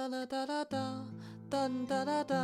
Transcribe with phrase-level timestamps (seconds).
[0.00, 1.04] 哒啦哒啦哒，
[1.50, 2.34] 噔哒啦哒，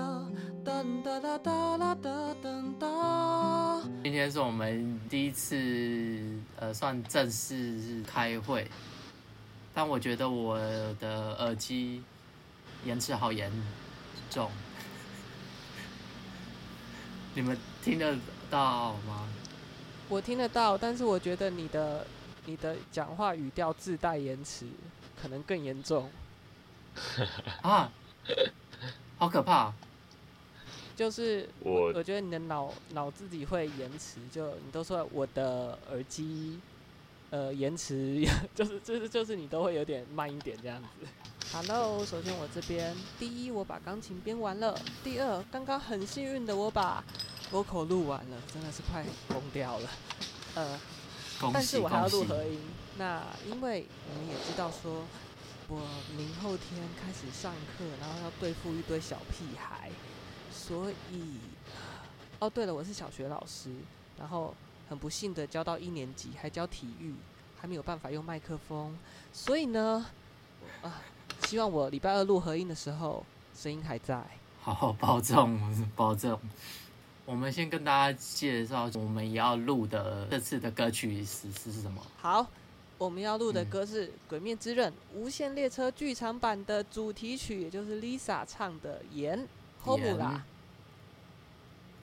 [0.63, 2.11] 噔哒啦哒啦哒
[2.43, 3.83] 噔哒。
[4.05, 8.71] 今天是我们第一次，呃，算正式开会，
[9.73, 10.59] 但我觉得我
[11.01, 12.03] 的耳机
[12.85, 13.51] 延迟好严
[14.29, 14.51] 重，
[17.33, 18.15] 你们听得
[18.51, 19.27] 到吗？
[20.11, 22.07] 我听得到，但是我觉得你的
[22.45, 24.67] 你的讲话语调自带延迟，
[25.19, 26.11] 可能更严重。
[27.63, 27.91] 啊，
[29.19, 29.73] 好可怕！
[30.97, 36.59] 就是我，我觉得你的脑脑自己会延迟，就你都说我的耳机，
[37.29, 40.89] 呃，延迟， 就是就是就是你都会有点慢一点这样子。
[41.53, 47.05] Hello，首先我这边，第一我把钢琴编完了，第二刚刚很幸运的我把
[47.53, 49.91] vocal 录完了，真的是快疯掉了，
[50.55, 50.81] 呃，
[51.53, 52.59] 但是我还要录合音。
[52.97, 55.05] 那因为我们也知道说。
[55.69, 55.81] 我
[56.17, 59.91] 明后天开始上课，然后要对付一堆小屁孩，
[60.53, 61.39] 所以，
[62.39, 63.71] 哦，对了，我是小学老师，
[64.17, 64.55] 然后
[64.89, 67.13] 很不幸的教到一年级，还教体育，
[67.61, 68.97] 还没有办法用麦克风，
[69.33, 70.07] 所以呢，
[70.83, 71.03] 啊，
[71.47, 74.23] 希望我礼拜二录合音的时候，声音还在。
[74.63, 76.39] 好好保重，保重。
[77.25, 82.01] 我们先跟大家介绍，我们要录的这次的歌曲是是什么？
[82.19, 82.47] 好。
[82.99, 89.39] 我们要录的歌是《鬼灭之刃》无限列车剧场版的主题曲，也就是 Lisa 唱的《炎》。
[89.85, 90.41] Homura。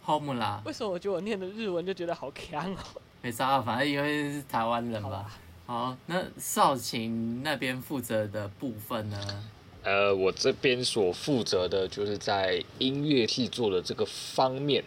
[0.05, 0.61] Homura。
[0.63, 2.77] 为什么我觉得我念的日文就觉得好强哦？
[3.23, 5.25] 没啥，反正因为是台湾人吧。
[5.65, 9.43] 好，好，那少晴那边负责的部分呢？
[9.81, 14.83] 呃，我这边所负责的就是在音乐制作的这个方面。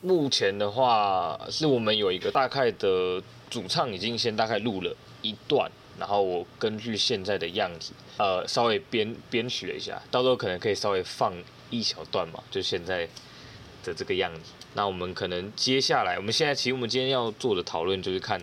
[0.00, 4.96] 目前的话，是我们有一个大概的主唱已经先大概录了。
[5.26, 11.32] 一段，然后我根据现在的样子，呃，稍微编编曲了一下，到时候可能可以稍微放
[11.70, 13.08] 一小段嘛，就现在
[13.82, 14.52] 的这个样子。
[14.74, 18.40] 那我们可能接下来，我们现在其实我们今天要做的讨论就是看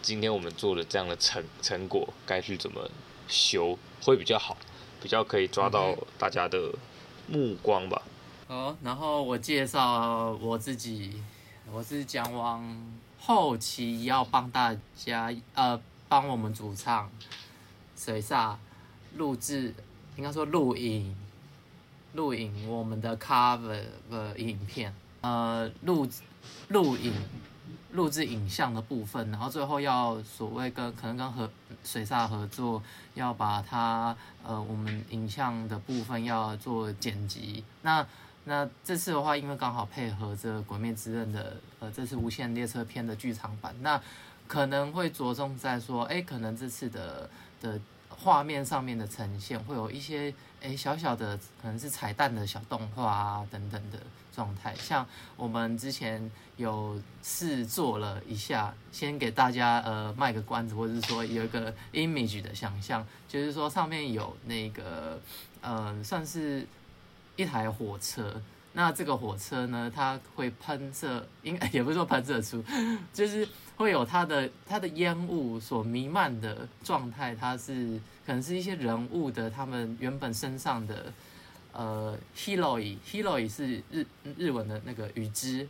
[0.00, 2.88] 今天我们做的这样的成成果该去怎么
[3.26, 4.56] 修会比较好，
[5.02, 6.72] 比较可以抓到大家的
[7.26, 8.02] 目光吧。
[8.46, 11.20] 好，然后我介绍我自己，
[11.72, 12.64] 我是姜王，
[13.18, 15.78] 后期要帮大家呃。
[16.08, 17.10] 帮我们主唱
[17.94, 18.56] 水煞
[19.16, 19.74] 录制，
[20.16, 21.14] 应该说录影，
[22.14, 26.08] 录影我们的 cover 的影片，呃，录
[26.68, 27.12] 录影
[27.92, 31.50] 录制影像的部分，然后最后要所谓跟可能跟和
[31.84, 32.82] 水煞合作，
[33.14, 37.62] 要把它呃我们影像的部分要做剪辑。
[37.82, 38.06] 那
[38.44, 44.00] 那这次的话，因为刚好配合着《鬼灭之刃》的呃这次无限列车篇的剧场版，那。
[44.48, 47.28] 可能会着重在说，哎，可能这次的
[47.60, 47.78] 的
[48.08, 54.00] 画面上面的呈现会有一些，哎，小小的可能是彩蛋的小动画啊等等的
[54.34, 54.74] 状态。
[54.76, 65.20] 像我们之前有试做了一下，先给大家呃卖个关子，或者是说有一个 image 的想象，就是说上面有那个
[65.60, 66.66] 呃算是
[67.36, 68.40] 一台火车。
[68.78, 72.62] 那这个火车呢，它会喷射，应该也不是说喷射出，
[73.12, 81.12] 就是会有它的它的烟雾所弥漫的状态，它是可能是一些人物的他们原本身上的
[81.72, 84.06] 呃 hiroi，hiroi 是日
[84.36, 85.66] 日文的那个羽织，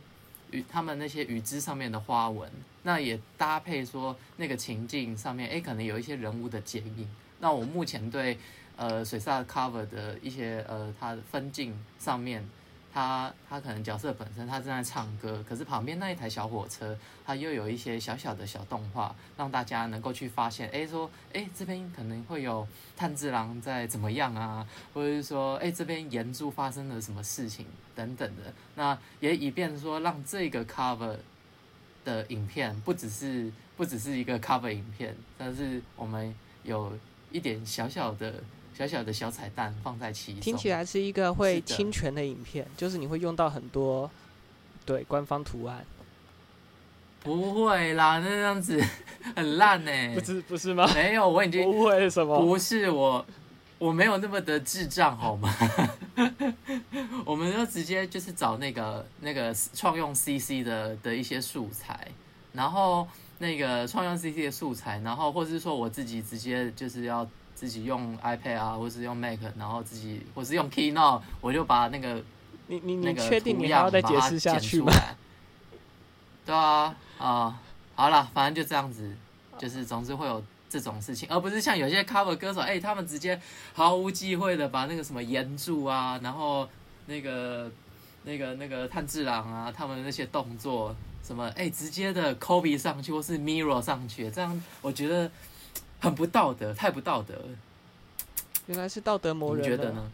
[0.51, 2.47] 羽他们那些羽织上面的花纹，
[2.83, 7.09] 那也搭配说那个情境上面，诶，可能有一些人物的剪影。
[7.39, 8.37] 那我目前对
[8.75, 12.47] 呃水煞 cover 的一些呃它的分镜上面。
[12.93, 22.67] 他他可能角色本身他正在唱歌，可是旁边那一台小火车，它又有一些小小的小动画，让大家能够去发现，哎，说，哎，这边可能会有
[22.97, 31.15] 炭治郎在怎么样啊，或者是说，哎，这边岩柱发生了什么事情等等的，那也以便说让这个 cover
[32.03, 36.33] 的影片不只是不只是一个 cover 影片，但是我们
[36.63, 36.97] 有
[37.31, 38.43] 一点小小的。
[38.79, 44.09] 小小的小彩蛋放在其中，听起来是一个会侵权的影片，就是你会用到很多
[44.85, 45.85] 对官方图案。
[47.21, 48.81] 不会啦，那样子
[49.35, 50.15] 很烂呢、欸。
[50.15, 50.89] 不是不是吗？
[50.93, 52.39] 没有，我已经 不会什么？
[52.39, 53.25] 不是我，
[53.77, 55.53] 我没有那么的智障 好吗？
[57.25, 62.07] 我们就直接就是找那个那个创用 CC 的的一些素材，
[62.53, 63.05] 然后
[63.39, 67.29] 那个创用 CC 的素材，然后或者是说我自己直接就是要。
[67.59, 72.23] 自己用 iPad 啊，或是用 Mac，然后自己或是用 Keynote，我就把那个
[72.67, 74.93] 你你你确定你还要再解释下去吗？
[76.45, 77.59] 对啊，啊、呃，
[77.95, 79.13] 好了，反正就这样子，
[79.57, 83.37] 就是总之会有这种事情，而不是像有些 cover 歌手，哎、欸，他们直接
[83.73, 86.65] 毫无忌讳的把那个什么岩柱啊，然后
[87.07, 87.69] 那个
[88.23, 95.29] 那个那个炭治郎啊，他们那些动作什么，哎、欸，直接的 copy 上去或是 mirror 上去，这样我觉得
[95.99, 97.49] 很不道德，太不道德了。
[98.67, 100.11] 原来是道德魔人，你觉得呢？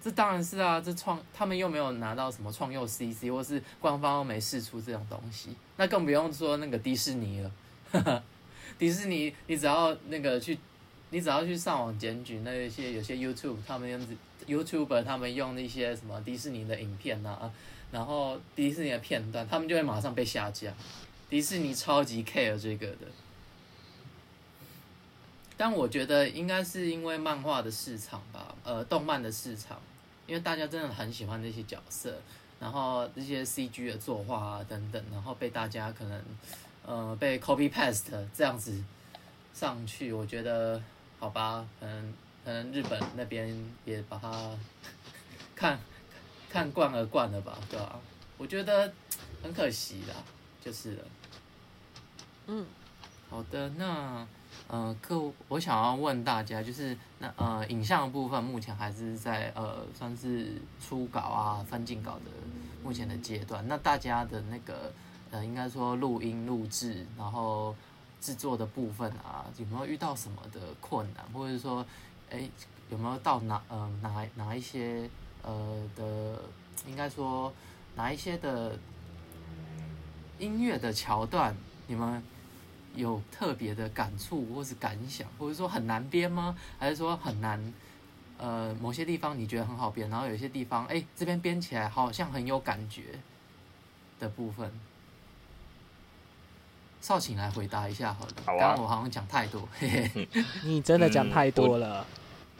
[0.00, 8.22] 这当然是啊，这创他们又没有拿到什么创佑 CC，或是官方又没试出这种东西，那更不用说那个迪士尼了。
[8.78, 10.56] 迪士尼，你只要那个去，
[11.10, 14.00] 你只要去上网检举那一些有些 YouTube 他们用
[14.46, 17.50] YouTuber 他们用那些什么迪士尼的影片啊，
[17.90, 20.72] 然后迪士尼的片段，他们就会马上被下架。
[21.28, 23.06] 迪士尼超级 care 这个的。
[25.58, 29.76] 但我觉得应该是因为漫画的市场吧，呃，动漫的市场，
[30.24, 32.16] 因为大家真的很喜欢那些角色，
[32.60, 36.24] 然后这些 CG 的作画啊等等，然后被大家可能
[36.86, 38.80] 呃被 copy paste 这样子
[39.52, 40.80] 上去，我觉得
[41.18, 42.14] 好吧，可能
[42.44, 43.52] 可能日本那边
[43.84, 44.56] 也把它
[45.56, 45.76] 看
[46.48, 48.00] 看惯了惯了吧，对吧、啊？
[48.38, 48.92] 我觉得
[49.42, 50.14] 很可惜啦，
[50.64, 51.04] 就是了。
[52.46, 52.64] 嗯，
[53.28, 54.24] 好的，那。
[54.66, 55.18] 呃，客，
[55.48, 62.30] 我想要问大家，就是那呃，影像部分目前还是在呃，算是初稿啊、分镜稿的
[62.82, 63.66] 目前的阶段。
[63.66, 64.92] 那大家的那个
[65.30, 67.74] 呃，应该说录音录制，然后
[68.20, 71.82] 制作的部分啊，有没有遇到什么的困难，或者说，
[72.28, 72.50] 哎，
[72.90, 75.08] 有没有到哪呃哪哪一些
[75.42, 76.42] 呃的，
[76.86, 77.50] 应该说
[77.94, 78.78] 哪一些的
[80.38, 81.56] 音乐的桥段，
[81.86, 82.22] 你们？
[82.94, 86.56] 有特别的感触或是感想，或者说很难编吗？
[86.78, 87.72] 还是说很难？
[88.38, 93.18] 呃，某些地方你觉得很好编，然后有些地方，哎，这边编起来好像很有感觉
[94.20, 94.70] 的部分。
[97.00, 98.32] 少请来回答一下好了。
[98.44, 98.58] 好啊。
[98.58, 100.28] 刚刚我好像讲太多，嘿嘿。
[100.62, 102.06] 你真的讲太多了。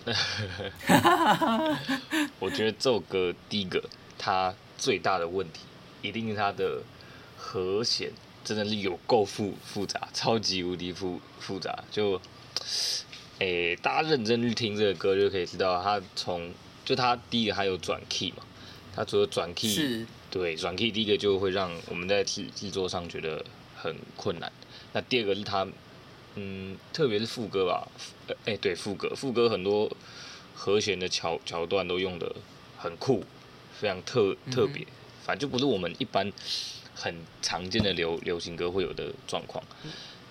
[0.05, 0.15] 嗯、
[2.41, 3.83] 我，我 觉得这首歌第一个，
[4.17, 5.61] 它最大的问题
[6.03, 6.83] 一定是它的
[7.37, 8.11] 和弦。
[8.45, 11.85] 真的是有够复复杂，超级无敌复复杂。
[11.91, 12.21] 就，
[13.39, 16.51] 诶、欸，大家认真去听这个歌，就可以知道，他从
[16.85, 18.43] 就他第一个还有转 key 嘛，
[18.95, 23.45] 他除了转 key，是对转 key 第一个就会让我们在制制作上觉得
[23.77, 24.51] 很困难。
[24.93, 25.67] 那第二个是他，
[26.37, 27.87] 嗯，特别是副歌吧，
[28.47, 29.91] 诶、欸，对副歌，副歌很多
[30.55, 32.35] 和弦的桥桥段都用的
[32.79, 33.23] 很酷，
[33.79, 34.93] 非常特特别，嗯、
[35.25, 36.33] 反正就不是我们一般。
[37.01, 39.63] 很常见的流流行歌会有的状况，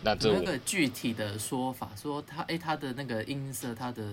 [0.04, 4.04] 那这那个具体的说法，说它哎，它的那个音色，它的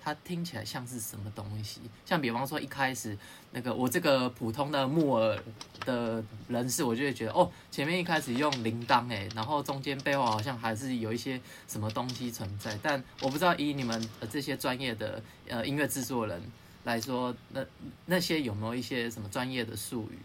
[0.00, 1.80] 它听起来像是什么东西？
[2.04, 3.18] 像比方说一开始
[3.50, 5.36] 那个我这个普通的木耳
[5.84, 16.40] 的人士，我就会觉得哦，前面一开始用铃铛哎，然后中间背后好像还是有一些什么东西存在，但我不知道以你们这些专业的呃音乐制作人
[16.84, 17.66] 来说，那
[18.06, 20.18] 那些有没有一些什么专业的术语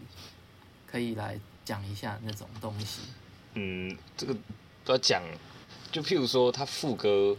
[0.86, 1.40] 可以来？
[1.64, 3.00] 讲一下那种东西。
[3.54, 4.34] 嗯，这个
[4.84, 5.22] 都要讲，
[5.90, 7.36] 就譬如说，他副歌，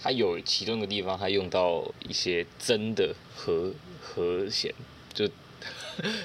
[0.00, 4.74] 他有其中一个地方，他用到一些真的和和弦，
[5.14, 5.24] 就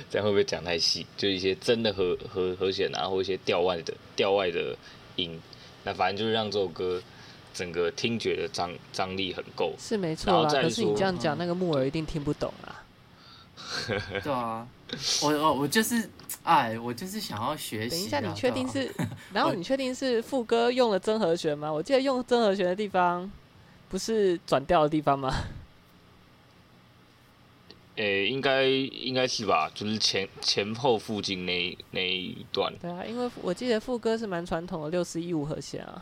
[0.09, 1.05] 这样会不会讲太细？
[1.15, 4.75] 就一些真的和和和弦啊，或一些调外的调外的
[5.17, 5.39] 音，
[5.83, 6.99] 那反正就是让这首歌
[7.53, 9.75] 整个听觉的张张力很够。
[9.77, 12.83] 是没错啦，可是你这样讲，那个木耳一定听不懂啊。
[14.23, 14.67] 对啊，
[15.21, 16.09] 我我我就是。
[16.47, 17.89] 哎，我就是想要学习。
[17.89, 18.89] 等一下，你确定是？
[19.33, 21.69] 然后你确定是副歌用了真和弦吗？
[21.71, 23.29] 我记得用真和弦的地方，
[23.89, 25.29] 不是转调的地方吗？
[27.97, 32.73] 诶、欸，应该应该是吧，就是前前后附近那那一段。
[32.79, 36.01] 对啊，因为我记得副歌是蛮传统的六四一五和弦啊。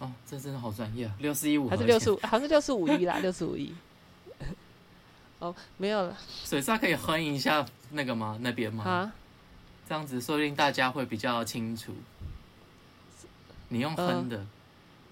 [0.00, 1.14] 哦，这真的好专业啊！
[1.20, 2.18] 六四一五还是六四五？
[2.22, 3.72] 好像是六四五一啦，六四五一。
[5.44, 6.16] 哦，没有了。
[6.44, 8.38] 水沙可以哼一下那个吗？
[8.40, 8.84] 那边吗？
[8.88, 9.12] 啊，
[9.86, 11.92] 这样子说不定大家会比较清楚。
[13.68, 14.46] 你用哼的。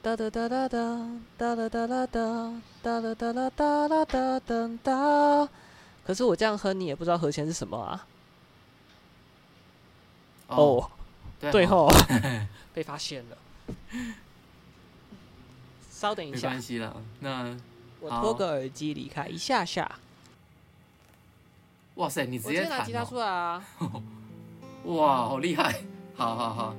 [0.00, 2.32] 哒哒哒哒哒哒哒哒哒哒
[2.82, 5.48] 哒哒哒哒哒哒哒哒。
[6.04, 8.06] 可是我这样哼，你也不知道和弦是什么啊？
[10.48, 10.90] 哦，
[11.40, 11.88] 对吼，
[12.72, 13.36] 被发现了。
[15.90, 16.96] 稍等一下，没关系了。
[17.20, 17.56] 那
[18.00, 19.98] 我脱个耳机离开一下下。
[21.96, 23.62] 哇塞，你直接拿吉他出来啊！
[24.84, 25.82] 哇，好厉害！
[26.14, 26.74] 好好好。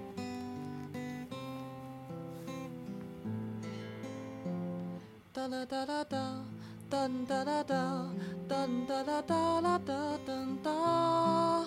[5.32, 6.46] 哒哒哒哒哒，
[6.89, 8.10] 哒哒哒哒，
[8.48, 11.65] 哒哒哒哒啦哒哒哒。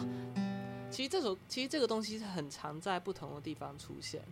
[0.90, 4.22] 其实这首，其实这个东西是很常在不同的地方出现。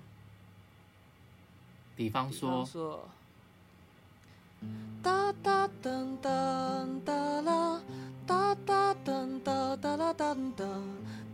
[1.97, 3.09] 比方说，
[5.03, 7.81] 哒哒噔噔哒啦，
[8.27, 10.83] 哒哒噔哒哒啦噔噔，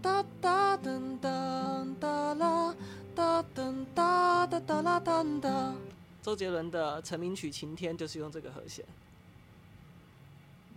[0.02, 2.74] 哒哒噔噔哒啦，
[3.14, 5.74] 哒噔哒哒哒啦噔噔。
[6.22, 8.84] 周杰伦的成名曲《晴天》就是用这个和弦。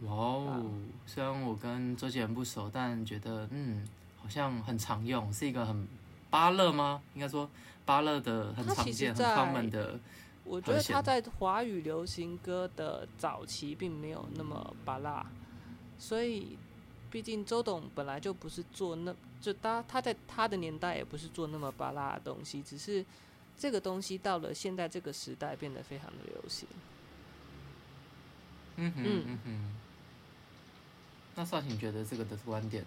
[0.03, 0.71] 哇哦！
[1.05, 3.87] 虽然我跟周杰伦不熟，但觉得嗯，
[4.21, 5.87] 好像很常用，是一个很
[6.29, 7.01] 芭乐吗？
[7.13, 7.49] 应该说
[7.85, 9.99] 芭乐的很常见、很 common 的。
[10.45, 15.25] 我觉得他在华语流行歌的早期并没有那么巴拉，
[15.97, 16.57] 所以
[17.09, 23.05] 毕竟周董本来就不是做那，就他他在他的年代也不是做那么巴拉的东西，只是
[23.57, 26.67] 这个东西到了现在这个时代变得非常的流行。
[28.75, 29.75] 嗯哼嗯哼。
[31.35, 32.85] 那少卿觉得这个的观点？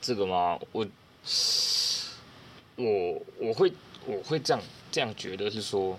[0.00, 0.58] 这个吗？
[0.72, 0.86] 我
[2.76, 3.72] 我我会
[4.06, 4.60] 我会这样
[4.92, 5.98] 这样觉得是说，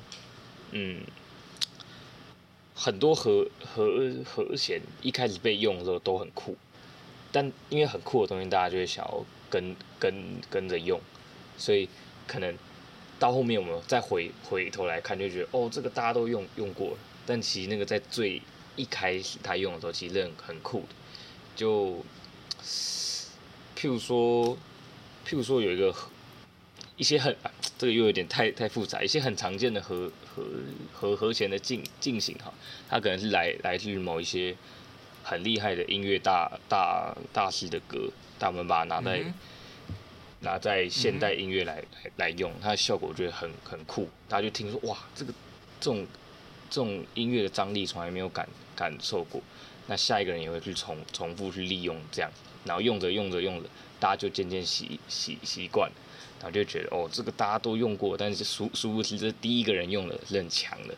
[0.71, 1.01] 嗯，
[2.75, 6.55] 很多和和和弦一开始被用的时候都很酷，
[7.31, 10.13] 但因为很酷的东西，大家就会想要跟跟
[10.47, 11.01] 跟着用，
[11.57, 11.89] 所以
[12.27, 12.55] 可能
[13.19, 18.39] 到后面我们再回回头来看，就觉得哦，这个大家都用用过了，但其实那个在最
[18.75, 20.87] 一开始他用的时候，其实很很酷的，
[21.55, 21.97] 就
[23.75, 24.55] 譬如说，
[25.27, 25.93] 譬如说有一个
[26.97, 30.43] 一些很、啊、 这个又有点太太复杂，一些很常见的和和
[30.93, 32.53] 和和弦的进进行哈，
[32.89, 34.55] 它可能是来来自于某一些
[35.23, 39.33] 很厉害的音乐大大大师的歌，但我们把它拿在、嗯、
[40.41, 45.33] 拿在现代音乐来、嗯、来来用，它的效果我觉得很很酷，大家就听说哇，这个
[45.79, 46.07] 这种
[46.69, 48.47] 这种音乐的张力从来没有感。
[48.75, 49.39] 感受过，
[49.85, 52.31] 那下一个人也会去重重复去利用这样，
[52.65, 53.69] 然后用着用着用着，
[53.99, 55.91] 大家就渐渐习习习惯，
[56.43, 60.93] 然后就觉得哦，这个大家都用过，但是殊殊不知这是第一个人用的是很强的。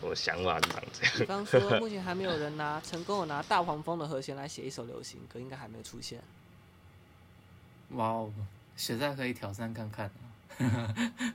[0.00, 1.18] 我想法是这样子。
[1.18, 6.22] 比方说，目前还没有人拿成功的拿大黄蜂的和弦来写一首流行歌，应该还没有出现。
[7.94, 8.32] 哇哦，
[8.76, 10.08] 实在可以挑战看看。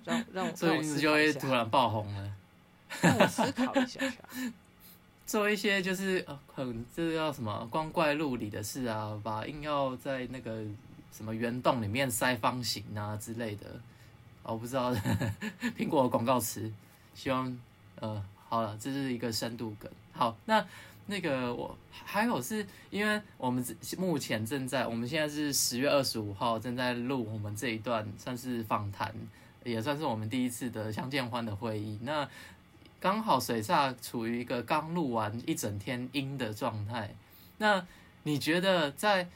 [0.05, 2.31] 让 让我，所以你就会突然爆红了。
[3.01, 3.99] 让我思考一下。
[5.27, 10.63] 做一些就是呃很这个叫什么光怪陆离的事啊，把硬要在那个
[11.15, 13.79] 什么圆洞里面塞方形啊之类的，
[14.43, 14.93] 我不知道
[15.77, 16.69] 苹果的广告词，
[17.13, 17.57] 希望
[18.01, 19.89] 呃好了，这是一个深度梗。
[20.11, 20.65] 好，那
[21.05, 23.63] 那个我还有是因为我们
[23.97, 29.15] 目前正在，我们现在是十月二十五号正在录我们这一段算是访谈，
[29.63, 31.97] 也算是我们第一次的相见欢的会议。
[32.01, 32.27] 那
[32.99, 37.13] 刚好水煞处于一个刚录完一整天音的状态，
[37.59, 37.85] 那
[38.23, 39.29] 你觉得在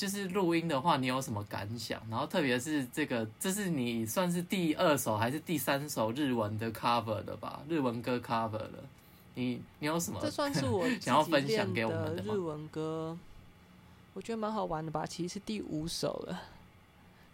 [0.00, 2.00] 就是录音的话，你有什么感想？
[2.08, 7.60] 然后特别是这个，这是你算是第二首还是第三首日文的 cover 的吧？
[7.68, 8.82] 日文歌 cover 的，
[9.34, 10.18] 你你有什么？
[10.22, 13.14] 这算是我 想要分享给我们的日文歌，
[14.14, 15.04] 我觉得蛮好玩的吧。
[15.04, 16.40] 其实是第五首了，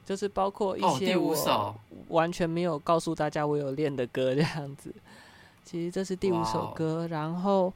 [0.05, 1.73] 就是包括一些我
[2.09, 4.93] 完全没有告诉大家我有练的歌这样子。
[5.65, 7.73] 其实这是第五首歌然后，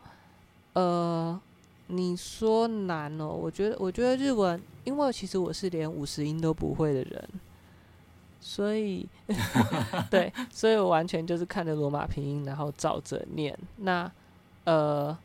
[0.72, 1.40] 呃，
[1.86, 3.28] 你说难哦？
[3.28, 7.28] 我觉得，我觉得日文，因为其实我是连五十音都不会的人，
[8.40, 9.06] 所以，
[10.10, 13.56] 对，所以我完全就是看着罗马拼音，然后照着念。
[13.76, 14.10] 那，
[14.64, 15.16] 呃，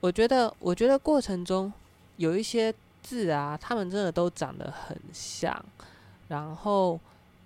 [0.00, 1.72] 我觉得，我觉得过程中
[2.16, 5.64] 有一些字啊，他们真的都长得很像，
[6.28, 6.98] 然后。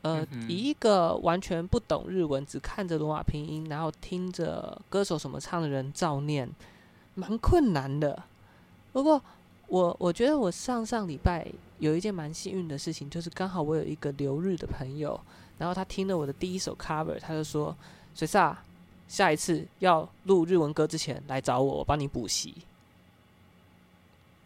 [0.02, 6.48] 呃，以一个完全不懂日文，只看着罗马拼音，然后听着歌手什么唱的人照念，
[7.16, 8.22] 蛮困难的。
[8.92, 9.20] 不过
[9.68, 11.46] 我我觉得我上上礼拜
[11.78, 15.20] 有一件蛮幸运的事情，就是刚好我有一个留日的朋友，
[15.58, 17.76] 然后他听了我的第一首 cover，他就说
[18.14, 18.62] ：“水萨，
[19.08, 22.54] 下一次要录日文歌之前来找我，我帮你补习。”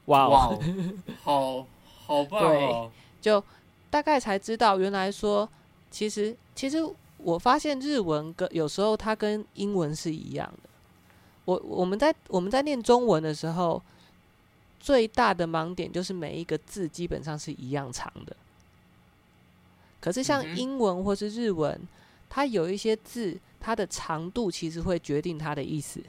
[0.07, 0.59] 哇哦，
[1.23, 1.67] 好
[2.07, 2.91] 好棒哦！
[3.21, 3.43] 就。
[3.91, 5.49] 大概才知道，原来说，
[5.91, 6.79] 其实其实
[7.19, 10.71] 我发现日文跟有时候它跟英文是一样的。
[11.45, 13.83] 我我们在我们在念中文的时候，
[14.81, 18.35] 最大的盲点就是每一个字基本上是一样长的。
[20.01, 21.79] 可是像英文或是日文，
[22.29, 26.03] 它有一些字，它的长度其实会决定它的意思。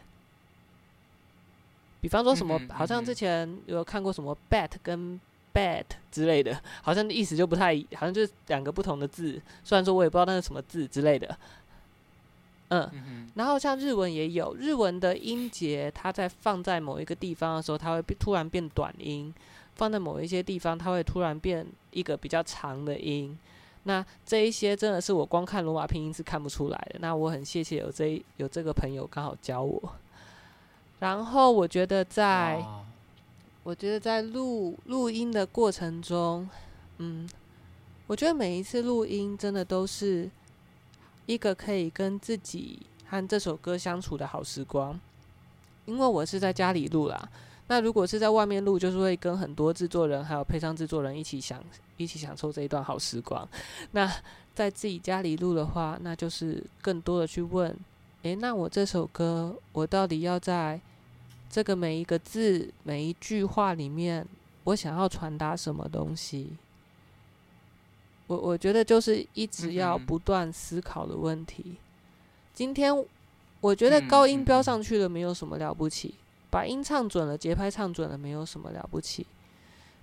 [1.99, 5.19] 比方说什么，好像之前有看过什么 bat 跟。
[5.53, 9.33] bad 之类的，好像意思就不太，好像就是两个不同的字。
[9.65, 11.37] 虽然说我也不知道那是什么字之类的，
[12.71, 12.89] 嗯。
[12.93, 19.31] 嗯，然后像日文也有，日文的音节，它在放在某一个地方的时候，它会突然变短音；
[19.75, 23.37] 放在某一些地方，它会突然变一个比较长的音。
[23.83, 26.99] 那这一些真的是我光看罗马拼音是看不出来的。
[26.99, 29.81] 那我很谢谢有这一有这个朋友刚好教我。
[30.99, 32.63] 然后我觉得在，
[33.63, 36.47] 我觉得在录录音的过程中，
[36.99, 37.27] 嗯，
[38.05, 40.29] 我觉得每一次录音真的都是
[41.31, 44.99] 一个可以跟自己和这首歌相处的好时光。
[45.85, 47.29] 因为我是在家里录啦，
[47.67, 51.63] 那如果是在外面录，就是会跟很多制作人还有配唱制作人一起享
[51.95, 53.47] 一起享受这一段好时光。
[53.91, 54.11] 那
[54.53, 57.73] 在自己家里录的话，那就是更多的去问，
[58.23, 60.79] 诶，那我这首歌我到底要在
[61.49, 64.27] 这个每一个字每一句话里面，
[64.65, 66.49] 我想要传达什么东西？
[68.31, 71.75] 我我觉得就是一直要不断思考的问题。
[72.53, 72.93] 今天。
[73.61, 76.15] 我觉得高音飙上去了没有什么了不起，
[76.49, 79.23] 把音唱准了，节拍唱准了没有什么了不起。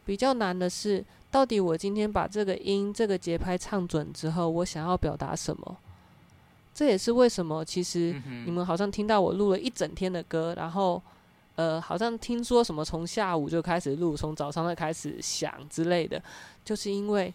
[0.06, 5.76] 比较难的是，到底我今天把这个音、这个节拍唱准之后，我想要表达什么？
[6.72, 8.14] 这也是为什么，其实
[8.46, 11.02] 你们好像听到我录了一整天的歌，然后
[11.56, 16.22] 呃，好像听说什么从下午就开始录，从早上就开始想之类的，
[16.64, 17.34] 就是因为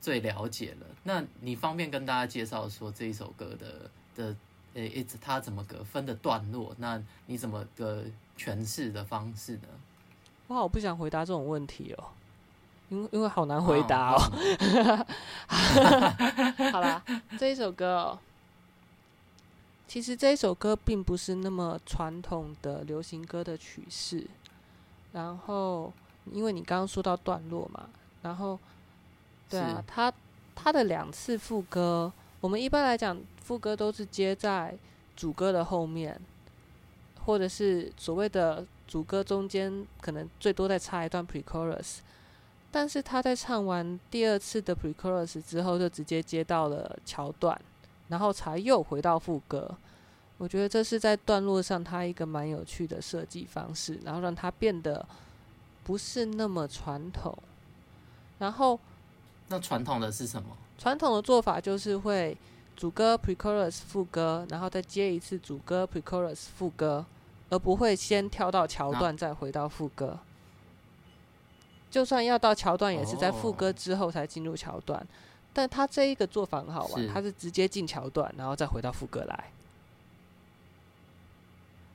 [0.00, 0.86] 最了解了。
[1.02, 4.36] 那你方便跟大家介绍说这一首歌的的？
[4.74, 6.74] 诶，一直他怎么个分的段落？
[6.76, 8.04] 那你怎么个
[8.36, 9.68] 诠释的方式呢？
[10.48, 12.04] 我好不想回答这种问题哦，
[12.90, 14.18] 因为因为好难回答哦。
[16.72, 17.02] 好啦，
[17.38, 18.18] 这一首歌哦，
[19.86, 24.26] 其实这一首歌并不是那么传统的流行歌的曲式。
[25.12, 25.92] 然后，
[26.32, 27.88] 因为你刚刚说到段落嘛，
[28.22, 28.58] 然后，
[29.48, 30.12] 对啊，他
[30.54, 32.12] 他的两次副歌。
[32.40, 34.76] 我们一般来讲，副歌都是接在
[35.16, 36.20] 主歌的后面，
[37.24, 41.98] 或者是所谓的主歌中间，可能最多再插一段 pre-chorus。
[42.70, 47.58] 但是他在唱完第二次的 pre-chorus 之后，就直接接到了桥段，
[48.08, 49.76] 然后才又回到副歌。
[50.38, 55.06] 我觉得这是在段落上它一个蛮有趣的设计方式，然后让它变得
[55.82, 57.36] 不是那么传统。
[58.38, 58.78] 然后，
[59.48, 60.50] 那传统的是什么？
[60.76, 62.36] 传统的做法就是会
[62.76, 67.06] 主歌 pre-chorus 副歌，然后再接一次主歌 pre-chorus 副歌，
[67.48, 70.18] 而不会先跳到桥段再回到副歌。
[71.90, 75.06] 就算要到桥段，也是在副歌之后才进入桥段。
[75.56, 79.52] 但他这一个做法很好玩，他是直接进桥段，然后再回到副歌来。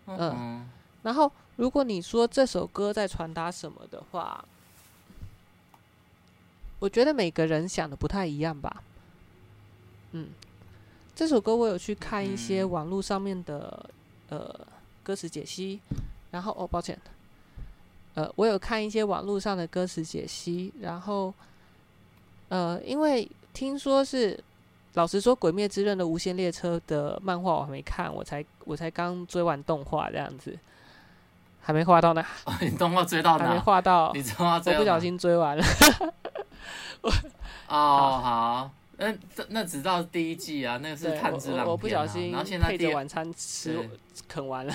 [0.08, 0.67] 嗯，
[1.04, 4.43] 然后如果你说这首歌在传达什么的话。
[6.80, 8.82] 我觉得每个人想的不太一样吧。
[10.13, 10.30] 嗯，
[11.13, 13.88] 这首歌我有去看一些网络上面的
[14.30, 14.67] 呃
[15.04, 15.80] 歌词解析，
[16.32, 17.00] 然后哦，抱歉，
[18.15, 21.32] 呃，我有看一些网络上的歌词解析，然后
[22.50, 24.42] 呃，因为听说是，
[24.94, 30.58] 老实说，《鬼灭之刃》的无限列车的漫画我还没看，我才我才刚追完动画这样子，
[31.62, 33.46] 还没画到那，哦， 你动画追到哪？
[33.46, 34.80] 还没画到，你动画追到？
[34.80, 35.64] 我不小心追完了。
[37.68, 39.14] 哦，好，那
[39.50, 43.90] 那只到第一季啊，那个是炭治郎我不小心，然后现在配着晚餐吃
[44.28, 44.74] 啃完了。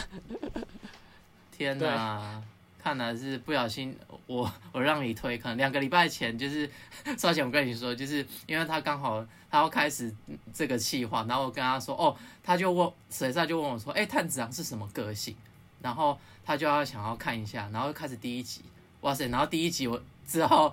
[1.53, 2.43] 天哪，
[2.87, 5.57] 看来是不小心，我 我让你推坑。
[5.57, 6.71] 两个礼拜前就是，
[7.19, 10.15] 稍前我跟你说，就是因为他刚好他要开始
[10.55, 15.35] 这个计划，然后我跟他说，哦，他就问水煞就问我说，哎，炭治郎是什么个性？
[15.83, 18.61] 然后他就要想要看一下，然后开始第一集，
[19.01, 20.73] 哇塞，然后第一集我 之后。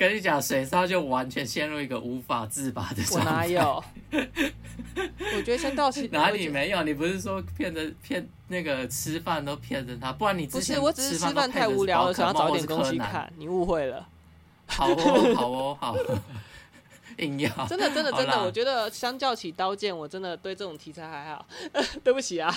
[0.00, 3.30] 跟你讲，水烧就完全陷入一个无法自拔的状态。
[3.30, 3.84] 我哪有？
[5.36, 6.82] 我觉得先到哪里没有？
[6.84, 10.10] 你不是说骗着骗那个吃饭都骗着他？
[10.14, 13.30] 不然你之前不是我只是吃饭太无聊了，想要找点东西看。
[13.36, 14.08] 你误会了。
[14.66, 15.96] 好哦，好哦，好。
[17.18, 21.46] 硬要真的真的真的，我觉得相较起刀剑，我真的对这种题材还好。
[22.02, 22.50] 对不起啊。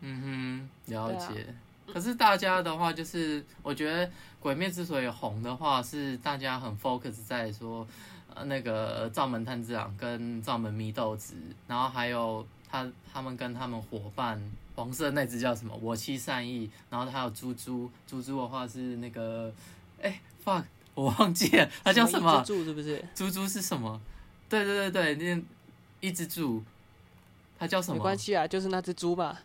[0.00, 1.54] 嗯哼，了解。
[1.90, 4.06] 啊、可是大家的话，就是我觉得
[4.40, 7.86] 《鬼灭》之所以红的话，是大家很 focus 在说，
[8.34, 11.34] 呃，那个灶门炭治郎跟灶门祢豆子，
[11.66, 14.40] 然后还有他他们跟他们伙伴
[14.74, 15.74] 黄色那只叫什么？
[15.82, 19.52] 我妻善意，然后还有猪猪，猪猪的话是那个，
[20.00, 20.64] 哎，fuck。
[20.92, 22.42] 我忘记了，它叫什么？
[22.44, 23.02] 猪是不是？
[23.14, 23.98] 猪猪是什么？
[24.48, 25.42] 对对对对，那
[26.00, 26.62] 一只猪，
[27.58, 27.94] 它叫什么？
[27.94, 29.40] 没关系啊，就是那只猪吧。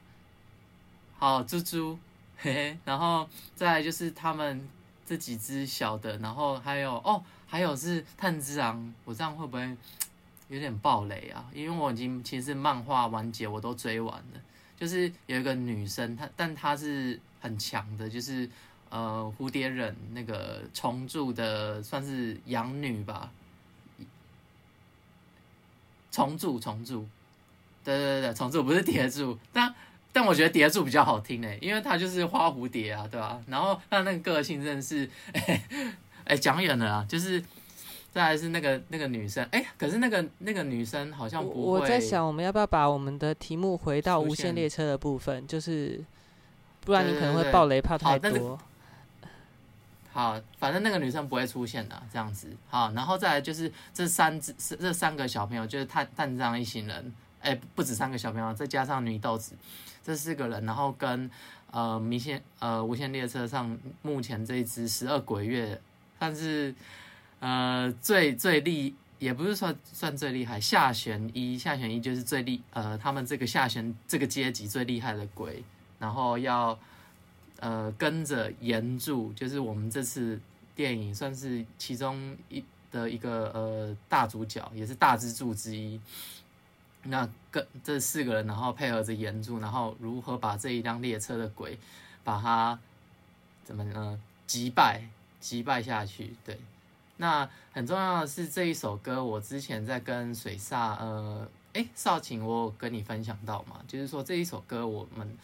[1.17, 1.97] 好，猪猪，
[2.38, 2.78] 嘿嘿。
[2.86, 4.67] 然后再来就是他们
[5.06, 8.93] 这几只小的，然后还有哦，还有是炭治郎。
[9.04, 9.76] 我这样会不会
[10.50, 11.45] 有点暴雷啊？
[11.54, 14.41] 因为我已经其实漫画完结我都追完了，
[14.78, 18.50] 就是有一个女生，她但她是很强的，就是。
[18.91, 23.30] 呃，蝴蝶忍那个虫柱的算是养女吧，
[26.12, 27.06] 虫柱虫柱，
[27.84, 29.74] 对对对，虫柱不是铁柱，但
[30.15, 33.41] 但我觉得蝶柱比较好听诶，因为它就是花蝴蝶啊，对吧、啊？
[33.47, 35.62] 然后它那个个性真的是，哎
[36.23, 37.43] 哎讲远了啊，就是
[38.13, 41.82] 再来是那个那个女生，哎，可是那个那个女生好像不会。
[41.82, 46.01] 我在想，我们要不要把我们的题目回到无限列车的部分，就是
[46.86, 48.58] 不然你可能会爆雷，怕太多。
[50.13, 52.47] 好，反正那个女生不会出现的，这样子。
[52.69, 59.54] 好，然后再来就是这三只，这三个小朋友，就是炭炭治郎一行人，哎、欸，不止三个小朋友，再加上女豆子，
[60.05, 61.29] 这四个人，然后跟
[61.71, 65.81] 呃迷线呃无线列车上目前这一支十二鬼月，
[66.19, 66.75] 算是
[67.39, 75.63] 呃最最厉，也不是说算最厉害，下弦一下弦一就是最厉，呃，他们这个下弦这个阶级最厉害的鬼，
[75.97, 76.77] 然后要。
[77.61, 80.37] 呃，跟着炎柱，就是我们这次
[80.75, 85.97] 电影算是其中一的一个呃大主角，也是大支柱之一。
[87.05, 91.77] 那跟这四个人，然后配合着炎柱，然后如何把这一辆列车的鬼，
[92.23, 92.77] 把它
[93.63, 95.01] 怎么呢击败
[95.39, 96.35] 击败下去？
[96.43, 96.59] 对，
[97.17, 105.37] 那很重要的是这一首歌，我之前在跟水煞呃，哎，少晴，我有跟你分享到嘛，就是说这一首歌我们。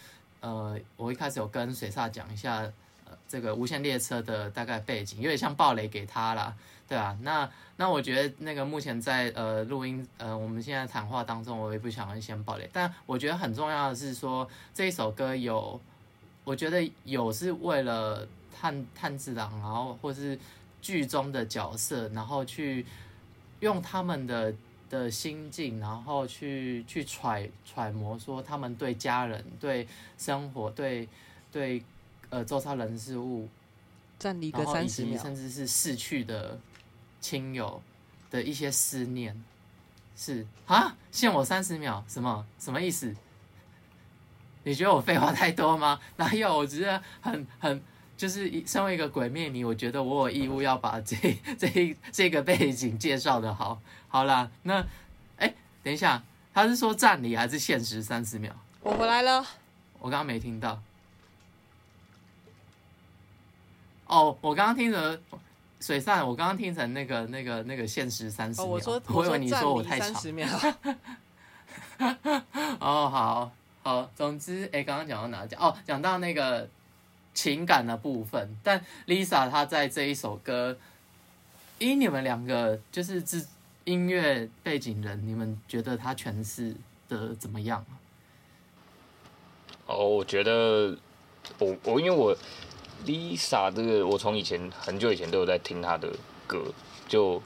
[0.44, 2.62] 呃，我一开始有跟水煞讲一下，
[3.06, 6.52] 呃，这个无限列车的大概背景，有点像暴雷给他啦，
[6.92, 15.80] 对啊，那那我觉得那个目前在呃录音，呃，我们现在谈话当中，我也不想先爆雷，但我觉得很重要的是说这一首歌有，
[16.44, 20.38] 我觉得有是为了探探治郎，然后或是
[20.82, 22.86] 剧中的角色，然后去
[23.62, 24.54] 用他们的。
[24.92, 31.08] 的心境，然后去去揣揣摩，说他们对家人、对生活、对
[31.50, 31.82] 对
[32.30, 33.48] 呃周遭人事物，
[34.20, 36.60] 站立个三十秒，甚至是逝去的
[37.22, 37.82] 亲友
[38.30, 39.42] 的一些思念，
[40.18, 43.16] 是啊，限我三十秒，什么什么意思？
[44.64, 46.00] 你觉得我废话太多吗？
[46.18, 47.82] 哪有，我只是很很
[48.18, 51.16] 就是身为一个鬼灭迷，我觉得我有义务要把这
[51.58, 53.82] 这这个背景介绍的好。
[54.08, 54.80] 好啦，那，
[55.38, 56.22] 哎、欸，等一下，
[56.54, 58.52] 他是说站立还是限时三十秒？
[58.82, 59.46] 我回来了，
[60.00, 60.82] 我刚刚没听到。
[64.06, 65.24] 哦，我刚刚听成
[65.82, 68.70] 水散，我刚刚听成那个那个那个限时三十秒。
[68.70, 70.14] 哦、我说，我以为你说我太长。
[70.14, 70.48] 三十秒。
[72.80, 73.52] 哦，好，
[73.84, 75.60] 好，总之，哎、欸，刚刚讲到哪讲？
[75.60, 76.70] 哦，讲到那个
[77.34, 78.56] 情感的部分。
[78.64, 80.78] 但 Lisa 她在这一首歌，
[81.80, 83.46] 以，你们两个就是自。
[83.84, 86.76] 音乐背景人，你们觉得她诠释
[87.10, 87.84] 的怎么样？
[89.88, 90.96] 哦，我觉得
[91.58, 92.38] 我我因为我
[93.06, 96.12] Lisa 这个，我从以前很久以前都有在听她的
[96.48, 96.66] 歌，
[97.08, 97.42] 就、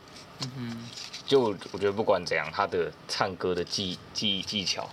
[0.57, 0.87] 嗯、
[1.25, 4.89] 就我觉得不管怎样，她的唱歌的技技技巧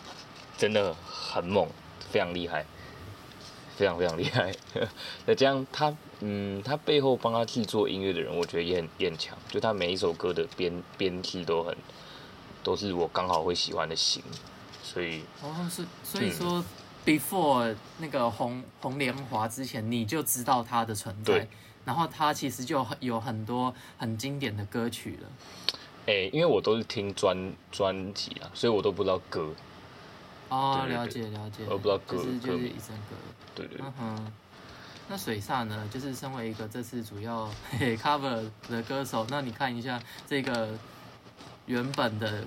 [0.57, 1.69] 真的很猛，
[2.11, 2.65] 非常厉害。
[3.75, 4.55] 非常非常厉害，
[5.25, 9.37] 那这样她嗯，她背后帮她制作音乐的人，我觉得也很也很强。
[9.49, 11.75] 就她每一首歌的编编曲都很，
[12.63, 14.23] 都是我刚好会喜欢的型，
[14.85, 16.65] 所以哦是所以说、嗯、
[17.05, 21.47] before 那个红红莲华之前，你就知道他的存在，
[21.85, 25.29] 然后他其实就有很多很经典的歌曲了。
[26.07, 29.51] 哎、欸，因为我都是听专专辑啊，所以我都不知道歌。
[30.49, 33.17] 哦，了解了解，我不知道歌，就是就是一首歌。
[33.55, 34.33] 对对，嗯哼，
[35.09, 35.89] 那水煞呢？
[35.93, 40.69] 就是身为一个这次主要 嘿 cover 的歌手，那你看一下这个
[41.67, 42.45] 原本的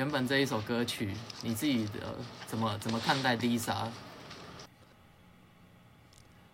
[0.00, 3.86] 原本这一首歌曲，你自己的怎么怎么看待 Lisa？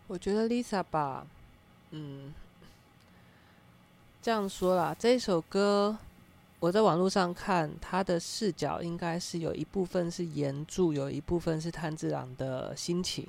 [0.09, 1.25] 我觉得 Lisa 吧，
[1.93, 2.35] 嗯，
[4.21, 5.97] 这样说啦，这一首歌
[6.59, 13.29] 我在网络上看他的视角，应该是有一部分是炎柱，有一部分是炭治郎的心情。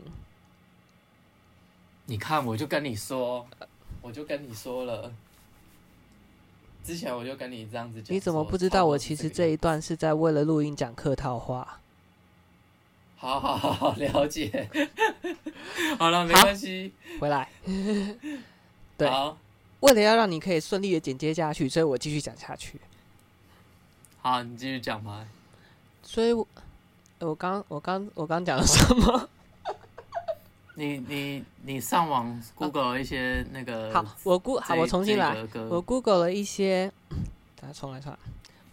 [2.06, 3.46] 你看，我就跟你说，
[4.02, 5.14] 我就跟你说了，
[6.88, 8.16] 之前我就跟你这样子讲。
[8.16, 11.82] 你怎么不知道我其实这一段是在为了录音讲客套话？
[13.18, 14.70] 好好好好，了解。
[16.00, 17.50] 好了，没关系，回来。
[18.98, 19.12] 对，
[19.82, 22.80] 为了要让你可以顺利的剪接下去，所以我继续讲下去。
[24.22, 25.28] 好，你继续讲吧。
[26.04, 26.48] 所以我，
[27.20, 29.30] 我刚我刚我刚讲了什么？
[30.80, 35.36] 你你你上网 Google 了一些那个好，我 Go 好，我重新来，
[35.72, 36.92] 我 Google 了一些，
[37.60, 38.20] 大家重来重来，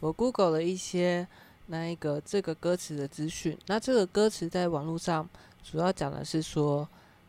[0.01, 1.27] 我 Google 了一些
[1.69, 3.57] 那一个这个歌词的资讯。
[3.69, 5.27] 那这个歌词在网络上
[5.63, 6.87] 主要讲的是说，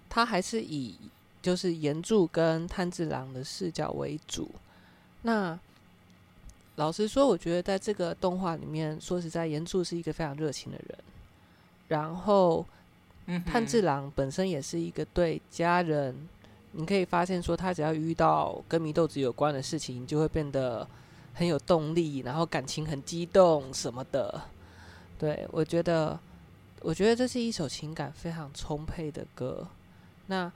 [0.10, 0.98] 它还是以
[1.42, 4.52] 就是岩柱跟炭治郎的视角为主。
[5.22, 5.58] 那
[6.76, 10.98] 老实说，我觉得在这个动画里面，说实在，岩柱是一个非常热情的人，
[11.88, 12.66] 然后。
[13.46, 16.16] 炭治郎本身也是一个对家人，
[16.74, 20.88] 你可以发现说，他只要遇到跟祢豆子有关的事情，就会变得
[21.34, 24.42] 很有动力，然后感情很激动什么的。
[25.18, 26.20] 对，我觉得，
[26.82, 29.68] 我觉得这是一首情感非常充沛的歌。
[30.28, 30.52] 那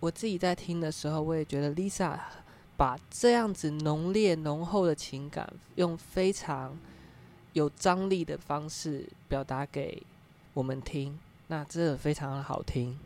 [0.00, 2.18] 我自己在听的时候，我也觉得 Lisa
[2.76, 6.76] 把这样子浓烈浓厚的情感，用非常
[7.52, 10.02] 有张力的方式表达给
[10.52, 11.18] 我们听。
[11.54, 12.98] 那真的非常好听。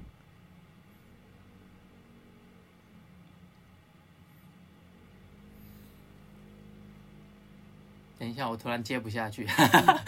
[8.18, 9.46] 等一下，我突然接不下去，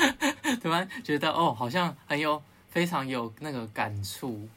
[0.63, 4.49] 突然觉得哦，好像很有非常有那个感触，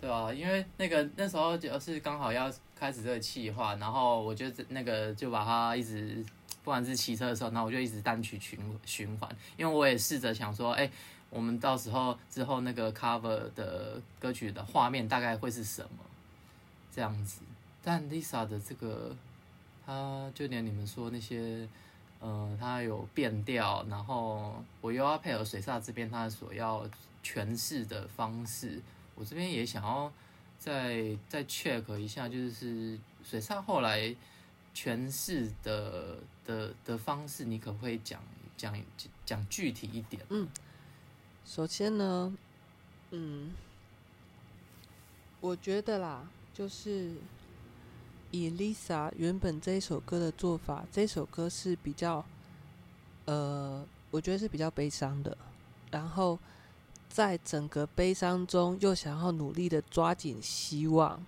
[0.00, 0.32] 对吧？
[0.32, 6.24] 因为那个那时候就是刚好要开始这个气划，然后我就那个就把它一直，
[6.62, 10.90] 不管是骑车的时候，然后我就一直单曲循循环，因为我也试着想说，哎。
[11.34, 15.98] 我们到时候之后那个 cover 的歌曲的画面大概会是什么
[16.92, 17.40] 这样子？
[17.82, 19.14] 但 Lisa 的这个，
[19.84, 21.68] 他就连你们说那些，
[22.20, 26.88] 呃，他有变调，然后我又要配合水煞这边他所要
[27.24, 28.80] 诠释的方式，
[29.16, 30.12] 我这边也想要
[30.56, 34.14] 再再 check 一下，就是水煞后来
[34.72, 38.22] 诠释的的的方式，你可不可以讲
[38.56, 38.80] 讲
[39.26, 40.24] 讲具体一点？
[40.28, 40.46] 嗯。
[41.46, 42.36] 首先呢，
[43.10, 43.52] 嗯，
[45.40, 47.12] 我觉得啦，就是
[48.30, 52.24] 以 Lisa 原本这一首歌的做法，这首歌是比较，
[53.26, 55.36] 呃，我觉得是比较悲伤的。
[55.90, 56.38] 然后
[57.08, 61.24] 在整个悲伤中，又想要努力的抓紧希望。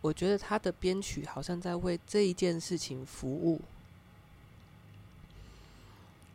[0.00, 3.60] 我觉得他的编曲好像在为这一件事情服务。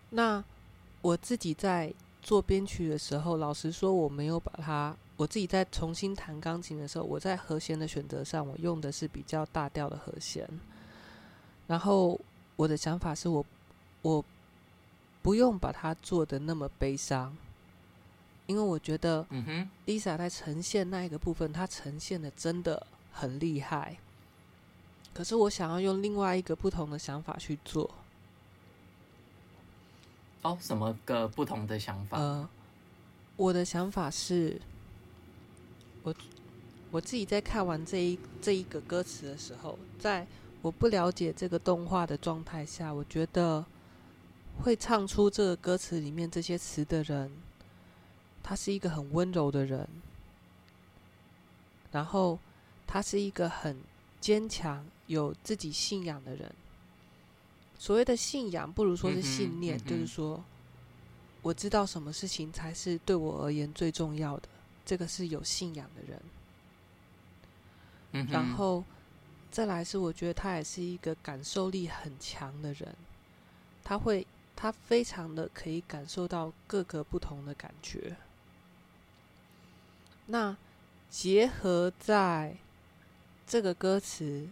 [0.09, 0.43] 那
[1.01, 1.93] 我自己在。
[2.21, 4.95] 做编曲的时候，老实说，我没有把它。
[5.17, 10.47] 我自己在重新弹钢琴的时候，我在和弦的选择上，我用的是比较大调的和弦。
[11.67, 12.17] 然后
[12.55, 13.45] 我的想法是我，
[14.01, 14.23] 我
[15.21, 17.35] 不用把它做的那么悲伤，
[18.47, 23.97] 因为我觉得，嗯哼，Lisa 在呈现那一个部分，她呈现的真的很厉害。
[25.13, 27.89] 可是我想要用另外一个不同的想法去做。
[30.41, 32.17] 哦，什么个不同的想法？
[32.17, 32.49] 呃，
[33.35, 34.59] 我的想法是，
[36.03, 36.15] 我
[36.91, 40.25] 我自己在看完这一这一个歌词的时候，在
[40.61, 43.65] 我不了解这个动画的状态下，我觉得
[44.61, 47.31] 会唱出这个歌词里面这些词的人，
[48.41, 49.87] 他是一个很温柔的人，
[51.91, 52.39] 然后
[52.87, 53.77] 他是一个很
[54.21, 56.55] 坚强、有自己信仰的人。
[57.79, 60.43] 所谓的信仰，不如说是信念，嗯嗯、就是说，
[61.41, 64.49] 我知道什么事情才是对我而言最重要的，
[64.85, 66.21] 这个是有信仰的人。
[68.11, 68.83] 嗯、然后
[69.49, 72.93] 再来是，我觉得他也是一个感受力很强的人，
[73.81, 78.17] 他会，他非常的可以感受到各个不同的感觉。
[80.25, 80.57] 那
[81.09, 82.57] 结合在
[83.47, 84.49] 这个歌词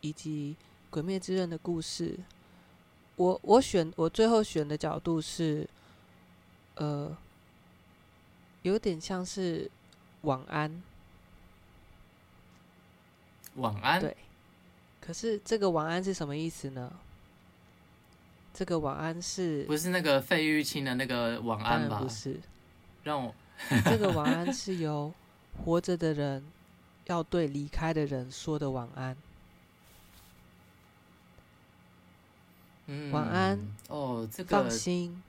[0.00, 0.56] 以及
[0.88, 2.18] 《鬼灭之刃》的故事。
[3.20, 5.68] 我我选我最后选的角度是，
[6.76, 7.14] 呃，
[8.62, 9.70] 有点像是
[10.22, 10.82] 晚安，
[13.56, 14.00] 晚安。
[14.00, 14.16] 对，
[15.02, 16.90] 可是这个晚安是什么意思呢？
[18.54, 21.98] 这个晚安是不是那个费玉清的那个晚安吧？
[22.00, 22.40] 不是，
[23.04, 23.34] 让我
[23.84, 25.12] 这个晚安是由
[25.62, 26.42] 活着的人
[27.04, 29.14] 要对离开的人说的晚安。
[32.92, 33.56] 嗯，晚安。
[33.86, 35.22] 哦，这个放心，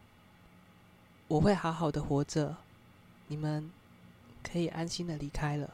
[1.28, 2.58] 我会好好的活着，
[3.28, 3.69] 你们
[4.41, 5.71] 可以安心的离开了，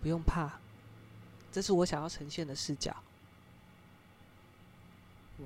[0.00, 0.60] 不用怕。
[1.50, 2.94] 这是我想要呈现的视角。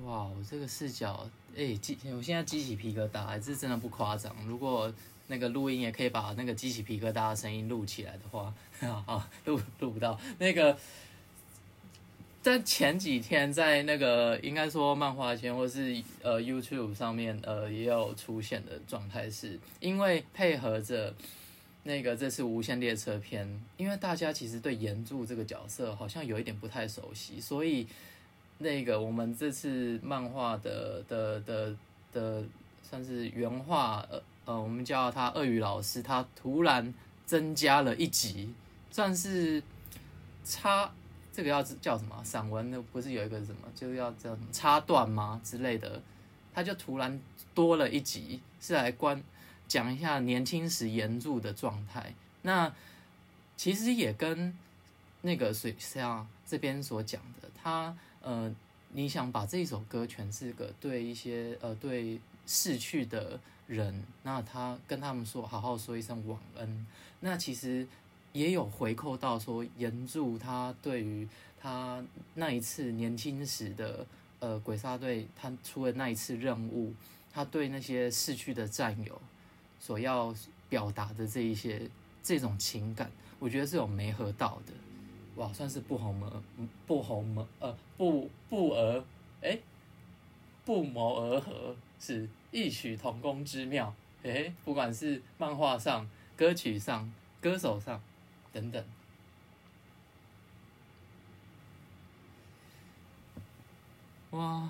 [0.03, 4.31] 哇，我这个视角，哎，鸡，我现在鸡起皮疙瘩，还是真的不夸张。
[4.45, 4.93] 如果
[5.25, 8.53] 那个录音也可以把那个鸡起皮疙瘩的声音录起来的话，
[9.07, 10.77] 啊，录录不到那个。
[12.47, 21.13] 在前几天，在那个应该说漫画圈或是呃 YouTube 上面，呃也有出现的状态，是因为配合着
[21.83, 27.85] 那个这次无限列车篇，因为大家其实对炎柱这个角色好像有一点不太熟悉，所以
[28.59, 31.75] 那个我们这次漫画的的的
[32.13, 32.45] 的
[32.81, 36.93] 算是原画，呃呃，我们叫他鳄鱼老师，他突然
[37.25, 38.53] 增加了一集，
[38.89, 39.61] 算是
[40.45, 40.89] 差。
[41.37, 42.19] 这个要叫什么？
[42.23, 46.01] 散文那不是有一个什么，就要叫什么插段吗之类的？
[46.51, 47.21] 他就突然
[47.53, 49.21] 多了一集，是来关
[49.67, 52.11] 讲一下年轻时炎柱的状态。
[52.41, 52.73] 那
[53.55, 54.51] 其实也跟
[55.21, 58.51] 那个水像这边所讲的，他呃，
[58.93, 66.87] 你想把这首歌诠释个对一些呃对逝去的人，那他跟他们说好好说一声晚安。
[67.19, 67.87] 那其实。
[68.33, 71.27] 也有回扣到说，炎柱他对于
[71.59, 72.03] 他
[72.35, 74.05] 那一次年轻时的
[74.39, 76.93] 呃鬼杀队，他出了那一次任务，
[77.33, 79.19] 他对那些逝去的战友
[79.79, 80.35] 所要
[80.69, 81.89] 表达的这一些
[82.21, 84.73] 这种情感，我觉得是有没合到的，
[85.35, 86.41] 哇，算是不红而
[86.85, 89.03] 不红而呃不不而
[89.41, 89.57] 哎
[90.63, 97.11] 不谋而合，是异曲同工之妙，哎，不管是漫画上、歌曲上、
[97.41, 97.99] 歌手上。
[98.57, 98.83] 等等，
[104.31, 104.67] 哇，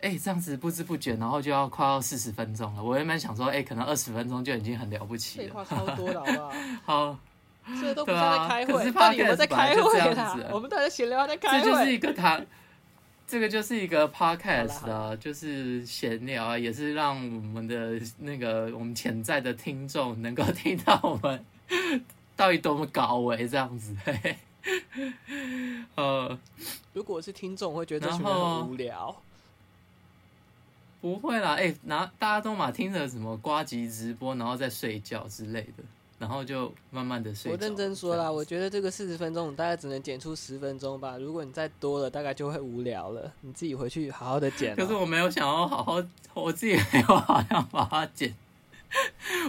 [0.00, 2.82] 哎、欸，这样子不知不觉，然后就要快要四十分钟了。
[2.82, 5.46] 我原本想说，哎、欸，可能二十分钟就已经很了不起了。
[5.46, 6.52] 废话超多了，好不好？
[6.86, 7.18] 好，
[7.80, 10.38] 这都不是在开会，到底我们在开会啦。
[10.52, 11.64] 我们大家闲聊在开会。
[11.64, 12.46] 这就是一个谈，
[13.26, 21.44] 这个就是一个 podcast 啊，就是闲聊啊，也是让我们的那个我们潜在的听众能够听到我们。
[22.36, 23.94] 到底多么高维这样子？
[25.94, 26.38] 呃，
[26.94, 29.14] 如果是听众，我会觉得这很无聊。
[31.02, 35.84] 不会啦，哎、欸，拿大家都嘛听着什么瓜吉直播，然后再睡觉之类的，
[36.18, 37.52] 然后就慢慢的睡。
[37.52, 41.18] 我认真说啦，我觉得这个四十分钟，你大概只能剪出十分钟吧。
[41.18, 43.30] 如果你再多了，大概就会无聊了。
[43.42, 44.76] 你自己回去好好的剪、喔。
[44.76, 48.34] 可是我没有想要好好，我自己没有好像把它剪，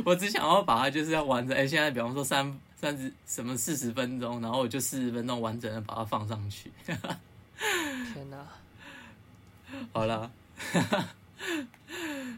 [0.04, 1.56] 我只想要把它就是要完整。
[1.56, 2.60] 哎、欸，现在比方说三。
[2.86, 6.72] 三十什么四十分钟，然后我就四十分钟完整的把它放上去。
[6.86, 8.46] 天哪！
[9.92, 10.30] 好了，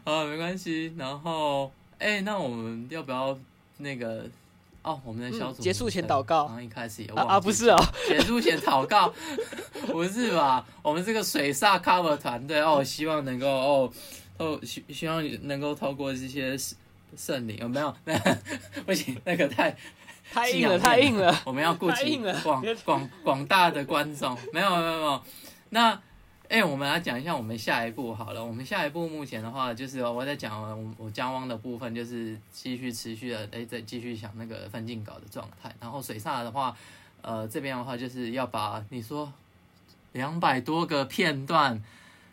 [0.06, 0.90] 好，没关系。
[0.96, 3.38] 然后，哎、欸，那我们要不要
[3.76, 4.24] 那个？
[4.82, 6.46] 哦，我们的小组、嗯、结束前祷告。
[6.46, 7.76] 然后一开始也啊，啊，不是哦，
[8.08, 9.12] 结束前祷告，
[9.92, 10.66] 不是吧？
[10.80, 13.92] 我们这个水煞 cover 团队哦，希望能够哦
[14.38, 16.56] 哦希希望能够透过这些
[17.14, 17.94] 圣灵有没有？
[18.06, 18.18] 那
[18.86, 19.76] 不行，那个太。
[20.30, 21.34] 太硬了，太硬了！
[21.44, 24.36] 我们要顾及广广广大的观众。
[24.52, 25.22] 没有没有没有。
[25.70, 25.90] 那，
[26.48, 28.44] 哎、欸，我们来讲一下我们下一步好了。
[28.44, 35.74] 我们下一步目前的话，就是我在讲我我江汪的部分，就是继续持续的哎，再继续想那个分镜稿的状态。
[35.80, 36.76] 然后水煞的话，
[37.22, 39.32] 呃，这边的话就是要把你说
[40.12, 41.82] 两百多个片段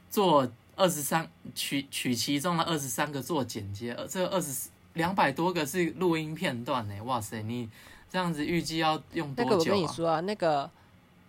[0.09, 4.69] 做二十三取取其中的二十三个做剪接，呃，这个二十。
[4.95, 7.41] 两百多个是录音片段呢，哇塞！
[7.43, 7.69] 你
[8.09, 9.53] 这样子预计要用多久啊？
[9.53, 10.69] 那个我跟你说啊，那个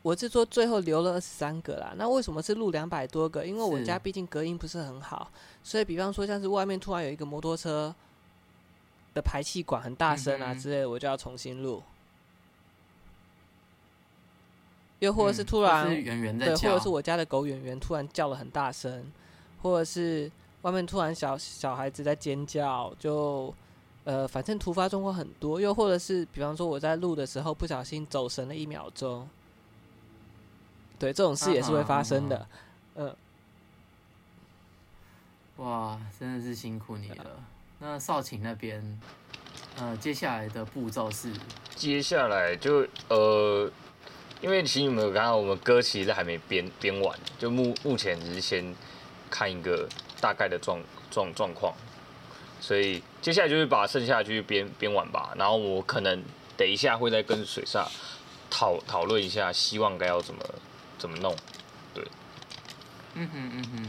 [0.03, 1.93] 我是说最后留了二十三个啦。
[1.97, 3.45] 那为什么是录两百多个？
[3.45, 5.31] 因为我家毕竟隔音不是很好，
[5.65, 7.93] 所以比方说像是外面突然有一个摩托车
[9.15, 11.83] 的排气管很大声啊之类的，我就要重新录。
[15.01, 19.13] 又或者是突然圆圆或者是我家的狗圆圆突然叫了很大声，
[19.61, 20.31] 或者是。
[20.67, 23.55] 外面突然小小孩子在尖叫，就
[24.03, 29.29] 呃，反正突发状况很多，又或者是比方说我在录的时候不小心走神了一秒钟，
[30.99, 32.49] 对，这种事也是会发生的，
[32.97, 33.17] 嗯、啊。
[35.59, 37.25] 哇，真的是辛苦你了。
[37.79, 39.01] 那少晴那边，
[39.77, 41.33] 呃，接下来的步骤是？
[41.77, 43.71] 接下来就呃，
[44.41, 48.75] 因为其实你们有看到我们歌其实还没编编完，就目目前只是先
[49.31, 49.89] 看一个。
[50.21, 51.75] 大概的状状状况，
[52.61, 55.35] 所以接下来就是把剩下的继续编编完吧。
[55.37, 56.23] 然后我可能
[56.57, 57.87] 等一下会再跟水煞
[58.51, 60.43] 讨讨论一下，希望该要怎么
[60.99, 61.35] 怎么弄。
[61.95, 62.05] 对，
[63.15, 63.89] 嗯哼嗯哼，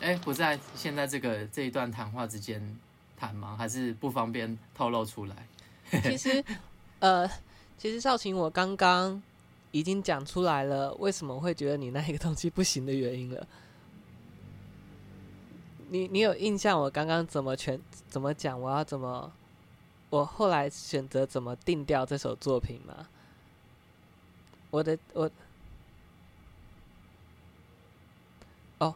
[0.00, 2.76] 哎，不在现在这个这一段谈话之间
[3.18, 3.56] 谈吗？
[3.58, 5.36] 还是不方便透露出来？
[6.02, 6.44] 其实，
[7.00, 7.28] 呃，
[7.76, 9.20] 其实少晴，我刚刚
[9.72, 13.46] 已经讲出来了，为什么会觉得你那一个东西不行的原因了。
[15.90, 18.58] 你你有印象我刚刚怎么全怎么讲？
[18.60, 19.32] 我要怎么？
[20.08, 23.08] 我后来选择怎么定调这首作品吗？
[24.70, 25.30] 我的我
[28.78, 28.94] 哦，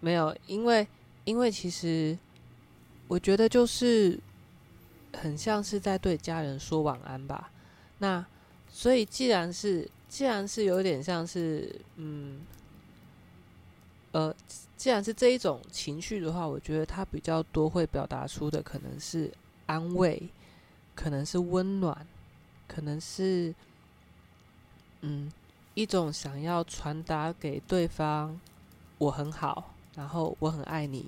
[0.00, 0.86] 没有，因为
[1.24, 2.18] 因为其实
[3.06, 4.18] 我觉得就是
[5.14, 7.50] 很像是在对家人说晚安吧。
[7.98, 8.24] 那
[8.68, 12.40] 所以既然是既然是有点像是嗯
[14.16, 14.34] 呃。
[14.76, 19.32] 既然是这一种情绪的话，我觉得他比较多会表达出的可能是
[19.64, 20.22] 安慰，
[20.94, 22.06] 可能是温暖，
[22.68, 23.54] 可能是
[25.00, 25.32] 嗯
[25.72, 28.38] 一种想要传达给对方
[28.98, 31.06] 我很好，然后我很爱你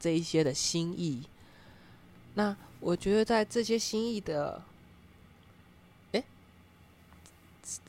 [0.00, 1.22] 这一些的心意。
[2.32, 4.62] 那我觉得在这些心意的，
[6.12, 6.24] 诶，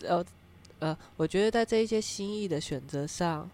[0.01, 0.25] 呃
[0.79, 3.49] 呃，我觉得在这一些心意的选择上。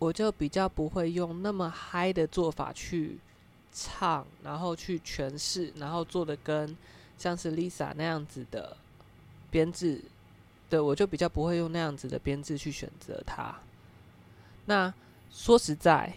[0.00, 3.18] 我就比较不会用那么嗨的做法去
[3.70, 6.74] 唱，然后去诠释，然后做的跟
[7.18, 8.74] 像是 Lisa 那样子的
[9.50, 10.02] 编制，
[10.70, 13.54] 对，我就比较不会用那样子的编制去选择它。
[14.64, 14.92] 那
[15.30, 16.14] 说实在，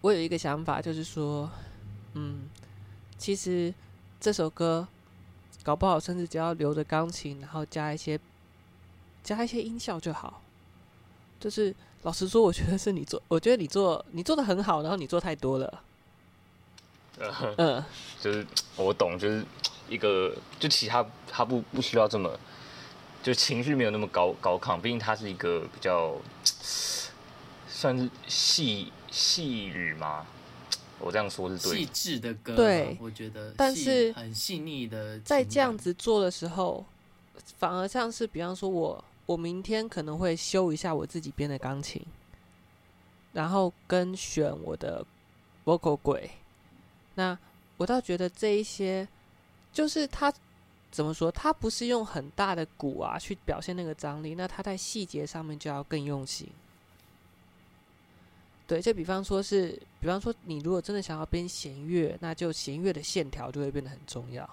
[0.00, 1.50] 我有一个想法，就是说，
[2.14, 2.48] 嗯，
[3.18, 3.74] 其实
[4.18, 4.88] 这首歌
[5.62, 8.18] 搞不好，甚至只要留着钢琴，然后加一些
[9.22, 10.40] 加一些音效就好，
[11.38, 11.74] 就是。
[12.06, 15.82] 老实说，我觉得是你做，我觉得你做，你做的很好，然后你做太多了。
[17.18, 17.84] 嗯嗯，
[18.20, 18.46] 就是
[18.76, 19.44] 我懂，就是
[19.88, 22.38] 一个，就其他他不不需要这么，
[23.24, 26.14] 就情绪没有那么高高亢，毕竟他是一个比较
[27.66, 30.24] 算是细细语嘛，
[31.00, 31.78] 我这样说是对。
[31.78, 36.86] 细致的歌，对，我觉得，但是很细腻的，在这样子做的时候，
[37.58, 39.02] 反而像是，比方说我。
[39.26, 42.00] 我明天可能会修一下我自己编的钢琴，
[43.32, 45.04] 然后跟选我的
[45.64, 46.30] vocal 轨。
[47.14, 47.36] 那
[47.76, 49.06] 我倒觉得这一些，
[49.72, 50.32] 就是他
[50.90, 51.30] 怎么说？
[51.30, 56.48] 他不是用很大的鼓啊去表现那个张力，那他在细节上面就要更用心。
[58.66, 64.48] 对，就比方说是，比方说你如果真的想要编弦乐，那就弦乐的线条就会变得很重要。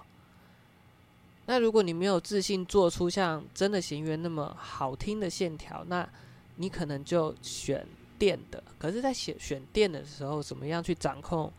[1.46, 6.08] 那如果你没有自信做出像真的弦乐那么好听的线条，那
[6.56, 7.86] 你可能就选
[8.18, 8.64] 电的。
[8.78, 11.52] 可是，在选选电的时候，怎么样去掌控？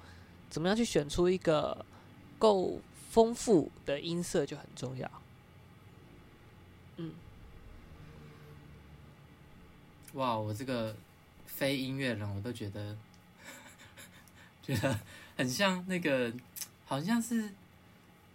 [0.49, 1.85] 怎么样去选出一个
[2.39, 2.81] 够
[3.11, 5.11] 丰富的音色就很重要。
[6.97, 7.13] 嗯，
[10.13, 10.95] 哇，我这个
[11.45, 12.97] 非音乐人，我都觉得
[14.63, 14.99] 觉得
[15.37, 16.33] 很像那个，
[16.85, 17.51] 好像是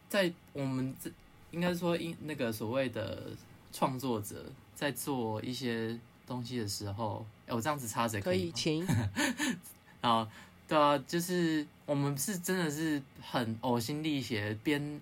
[0.08, 1.10] 在我们这。
[1.50, 3.30] 应该说，因那个所谓的
[3.72, 4.44] 创作者
[4.74, 8.86] 在做一些东西的时候，欸、我这样子插嘴可以，可以，请。
[10.00, 10.26] 啊，
[10.68, 15.00] 对啊，就是我们是真的是很呕心沥血，边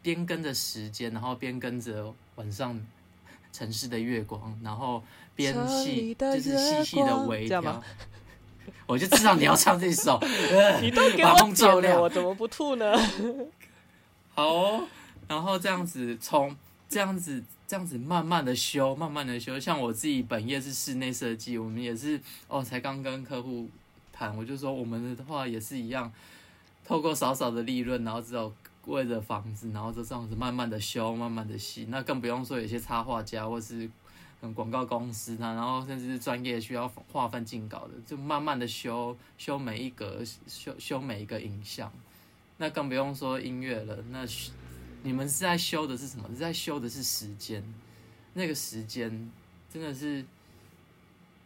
[0.00, 2.80] 边跟着时间，然后边跟着晚上
[3.52, 5.02] 城市的月光，然后
[5.34, 7.82] 边细就是细细的微调。
[8.86, 10.18] 我就知道你要唱这首，
[10.80, 12.94] 你都给我点了，我怎么不吐呢？
[14.34, 14.88] 好、哦。
[15.28, 16.56] 然后这样子从
[16.88, 19.60] 这样子这样子慢慢的修，慢慢的修。
[19.60, 22.18] 像我自己本业是室内设计，我们也是
[22.48, 23.68] 哦，才刚跟客户
[24.10, 26.10] 谈，我就说我们的话也是一样，
[26.82, 28.50] 透过少少的利润，然后只有
[28.86, 31.86] 为了房子，然后就这样子慢慢的修，慢慢的细。
[31.90, 33.86] 那更不用说有些插画家或是
[34.40, 41.92] 嗯广告公司啊，然后甚至是专业需要划分进稿的，就慢慢的修修每一格，修修每一个影像。
[42.56, 44.26] 那更不用说音乐了，那。
[45.02, 46.28] 你们是在修的是什么？
[46.30, 47.62] 是在修的是时间，
[48.34, 49.30] 那个时间
[49.72, 50.24] 真的是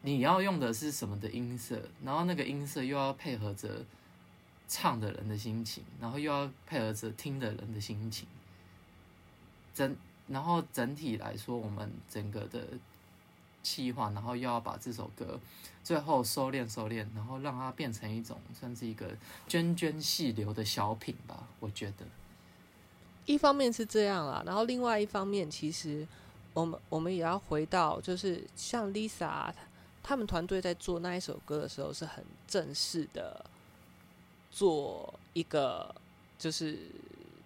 [0.01, 3.85] 你要用的是什么的音色，然后那个音色又要配合着
[4.67, 8.27] 唱的人的心情，然后又要配合着听的人的心情，
[9.75, 9.97] 整
[10.29, 12.67] 然后整体来说，我们整个的
[13.63, 15.39] 企划，然后又要把这首歌
[15.85, 19.15] 最后收敛收敛，然后让它变成一种算是一个
[19.49, 22.07] 涓涓细流的小品吧，我觉得。
[23.25, 26.07] 一方面是这样啦，然后另外一方面，其实
[26.55, 29.53] 我们我们也要回到，就是像 Lisa
[30.03, 33.45] 他们团队在做那一首歌的时候，是很正式的
[34.51, 35.95] 做一个，
[36.37, 36.79] 就是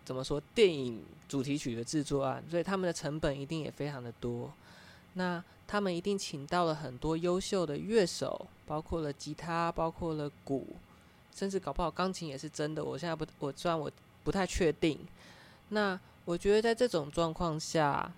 [0.05, 4.51] 怎么说电影主题曲的制作案，所以他们的成本一定也非常的多。
[5.12, 10.66] 那他们一定请到了很多优秀的乐手，包括了吉他，包括了鼓，
[11.35, 12.83] 甚至搞不好钢琴也是真的。
[12.83, 13.91] 我现在不，我虽然我
[14.24, 14.99] 不太确定。
[15.68, 18.12] 那我觉得在这种状况下，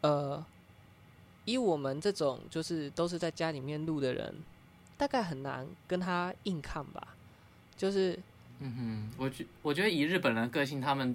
[0.00, 0.44] 呃，
[1.44, 4.34] 以我们这种就是都是在家里面录的人，
[4.96, 7.14] 大概很难跟他硬抗吧。
[7.76, 8.18] 就是，
[8.60, 11.14] 嗯哼，我觉我觉得以日本人的个性，他们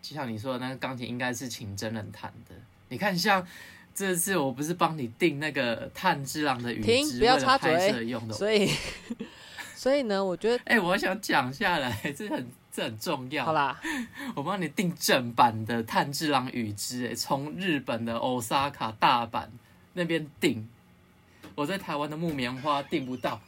[0.00, 2.54] 就像你说的那个钢琴，应该是请真人弹的。
[2.88, 3.46] 你看，像
[3.94, 8.70] 这次我不是帮你订那个炭治郎的雨织，不要插嘴用的，所以，
[9.74, 12.46] 所以呢，我觉得， 哎、欸，我想讲下来，这很
[12.78, 13.44] 这很重要。
[13.44, 13.80] 好啦，
[14.36, 19.48] 我帮你订正版的炭治郎与之，哎，从日本的 Osaka 大阪
[19.94, 20.68] 那边订，
[21.56, 23.40] 我在台湾的木棉花订不到。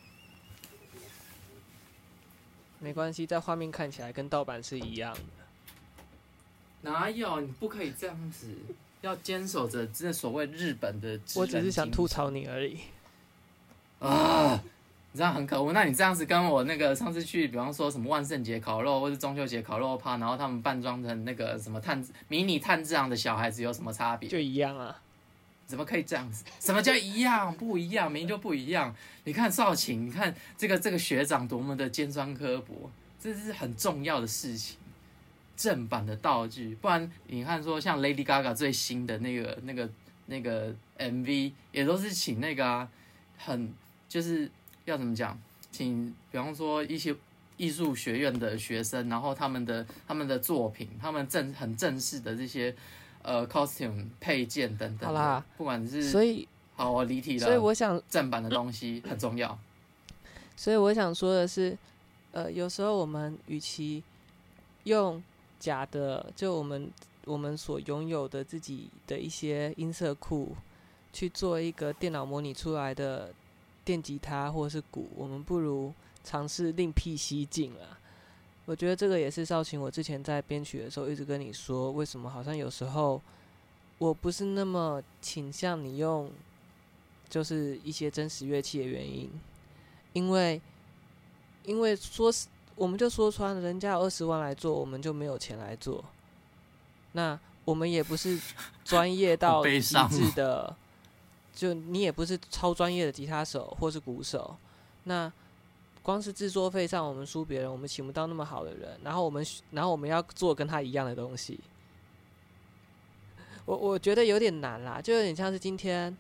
[2.81, 5.21] 没关系，在画面看起来跟盗版是一样的。
[6.81, 7.41] 哪有？
[7.41, 8.49] 你不可以这样子，
[9.03, 11.21] 要坚守着这所谓日本的。
[11.37, 12.81] 我只是想吐槽你而已。
[14.01, 14.61] 啊，
[15.13, 15.73] 你这样很可恶。
[15.73, 24.29] 那你这样子跟我那个上次去，比方说什么万圣节烤肉，或是中秋节烤肉趴，然后他们扮装成那个什么炭迷你探治郎的小孩子有什么差别？
[24.29, 25.01] 就一样啊。
[25.67, 26.45] 怎么可以这样子？
[26.59, 27.57] 什么叫一样？
[27.57, 28.93] 不一样，明明就不一样。
[29.23, 32.91] 你看少晴，你看这个这个学长多么的尖酸刻薄，
[33.21, 34.77] 这是很重要的事情。
[35.57, 39.89] 正版的道具，不然你看说像 Lady Gaga 最新的那个那个
[40.25, 42.89] 那个 MV，也都是请那个啊，
[43.37, 43.73] 很
[44.09, 44.51] 就是
[44.91, 45.41] 要怎么讲，
[45.73, 47.17] 请比方说一些
[47.57, 52.75] 艺术学院的学生，然后他们的他们的作品，他们正很正式的这些。
[53.23, 57.45] 呃，costume 配件等等，好啦，不管是所以好，我离题了。
[57.45, 59.59] 所以我想正版的东西很重要。
[60.57, 61.77] 所以我想说的是，
[62.33, 64.03] 呃，有时候我们与其
[64.85, 65.23] 用
[65.59, 66.91] 假的，就我们
[67.27, 70.57] 我们所拥有的自己的一些音色库
[71.13, 73.35] 去做一个电脑模拟出来的
[73.85, 77.99] 电吉他或者是鼓，我们不如尝试另辟蹊径了。
[78.67, 83.21] 我觉得这个也是少晴，我之前在编曲的时候一直跟你说，为什么好像有时候
[83.99, 86.31] 我不是那么倾向你用，
[87.29, 89.29] 就是一些真实乐器的原因，
[90.13, 90.61] 因为
[91.65, 92.33] 因为说
[92.77, 96.05] 我们就说穿了，人家有二十万来做，我们就没有钱来做，
[97.13, 98.41] 那我们也不是
[98.85, 100.77] 专业到极致的，
[101.61, 104.57] 就你也不是超专业的吉他手或是鼓手，
[105.05, 105.31] 那。
[106.03, 108.99] 光是制作费上，我们输别人，我们请不到那么好的人。
[109.05, 111.61] 然后我们，然后我们要做跟他一样的东西，
[113.67, 116.17] 我我觉得有点难啦，就有点像是今天，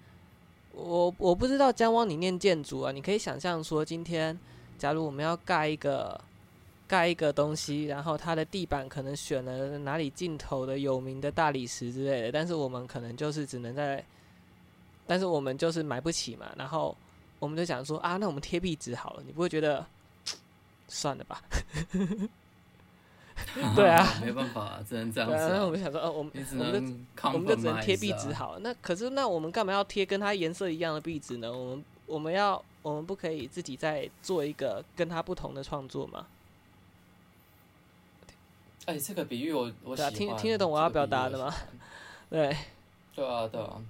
[0.75, 4.39] 我我不知道江汪你念建筑啊，你可以想象说，今天
[4.79, 6.21] 假如我们要盖一个
[6.87, 14.05] 盖一个东西，然后它的地板可能选了哪里尽头的有名的大理石之类的，但是我们可能就是只能在，
[15.11, 16.97] 但是我们就是买不起嘛，然后。
[17.41, 19.83] 我们就想说啊，那我们贴壁纸好了，你不会觉得
[20.89, 21.43] 算了吧？
[23.75, 25.35] 对啊，没办法，只能这样子。
[25.35, 28.59] 然后我们想说，哦，我们我们就我们就只能贴壁纸好了。
[28.59, 31.51] 那可是那我们干嘛要贴跟它颜色一样的壁纸呢？
[31.51, 36.27] 我们我们要我们不可以自己再做一个跟它不同的创作吗？
[38.85, 41.55] 哎，这个比喻我我喜欢，听听得懂我要表达的吗？
[42.29, 42.55] 对，
[43.15, 43.81] 对啊，对啊。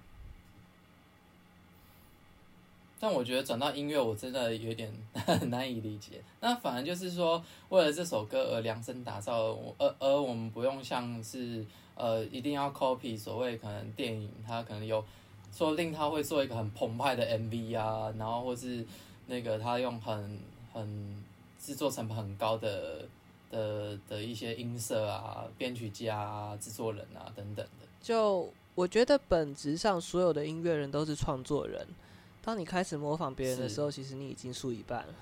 [3.03, 4.93] 但我觉得转到音乐，我真的有点
[5.49, 6.23] 难以理解。
[6.41, 15.03] 那反而就是说，为了这首歌而量身打造，而而我们不用像是呃一定要 copy 所谓可能电影，它可能有
[15.51, 18.85] 说不定他会做一个很澎湃的 MV 啊，然后或是
[19.27, 20.39] 那个他用很
[20.73, 21.25] 很
[21.59, 23.07] 制作成本很高的
[23.51, 27.87] 的的一些音色啊，编曲家啊、制作人啊等等的。
[28.03, 31.87] 就我觉得本质上，所有的音乐人都是创作人。
[32.43, 35.15] 当你开始模仿别人的时候，其实你已经输一半了。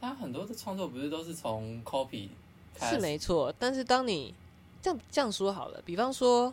[0.00, 2.28] 他很多的创作不是都是从 copy
[2.74, 2.94] 开始？
[2.96, 4.34] 是没错，但是当你
[4.80, 6.52] 这样这样说好了，比方说，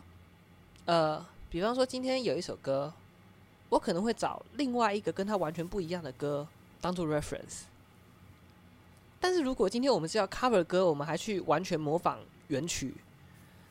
[0.84, 2.92] 呃，比方说今天有一首歌，
[3.70, 6.46] 我可能会找另外一个跟他完全不一样的歌
[6.80, 7.62] 当做 reference。
[9.18, 12.94] 但是如果今天我们是要 cover 歌，我们还去完全模仿原曲，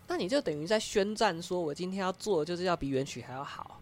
[0.07, 3.79] 那你就等于在宣战，说我今天要做的就是要比原曲还要好。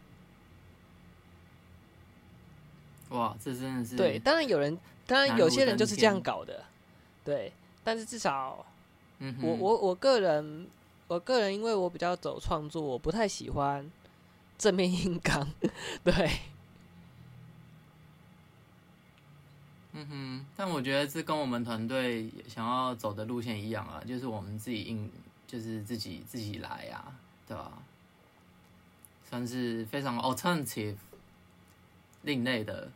[3.09, 4.17] 哇，这真的是对。
[4.19, 6.65] 当然有人，当然有些人就是这样搞的，
[7.23, 7.53] 对。
[7.83, 8.65] 但是至少，
[9.19, 10.67] 嗯、我我我个人，
[11.07, 13.89] 我个人，因为我比较走创作，我不太喜欢
[14.57, 15.47] 正面硬刚，
[16.03, 16.31] 对。
[19.93, 25.09] 嗯哼，但我觉得这跟我们团队想要走的路线一样啊，就是我们自己硬，
[25.55, 27.15] 就是自己自己来啊，
[27.47, 27.71] 对吧？
[29.29, 30.95] 算是非常 alternative。
[32.23, 32.89] 另类的、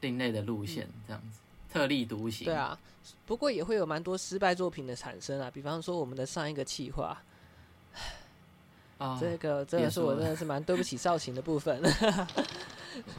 [0.00, 1.38] 另类的路线，这样子，
[1.72, 2.44] 特立独行。
[2.44, 2.76] 对啊，
[3.24, 7.16] 不过也会有蛮多失败作品的产生啊，比方说我们的上一个企划。
[8.98, 11.80] 啊，这个真的是我真的是蛮对不起少晴的部分。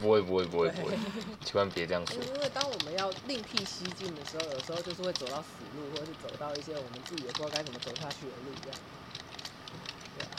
[0.00, 0.98] 不会不会不会不会，
[1.44, 2.16] 千万别这样说。
[2.22, 8.78] 因为当我们要另辟蹊径的时候，有时候就是会走到死路，或者是走到一些我们自己也不知道该怎么走下去的路，这样。
[10.18, 10.30] 对啊。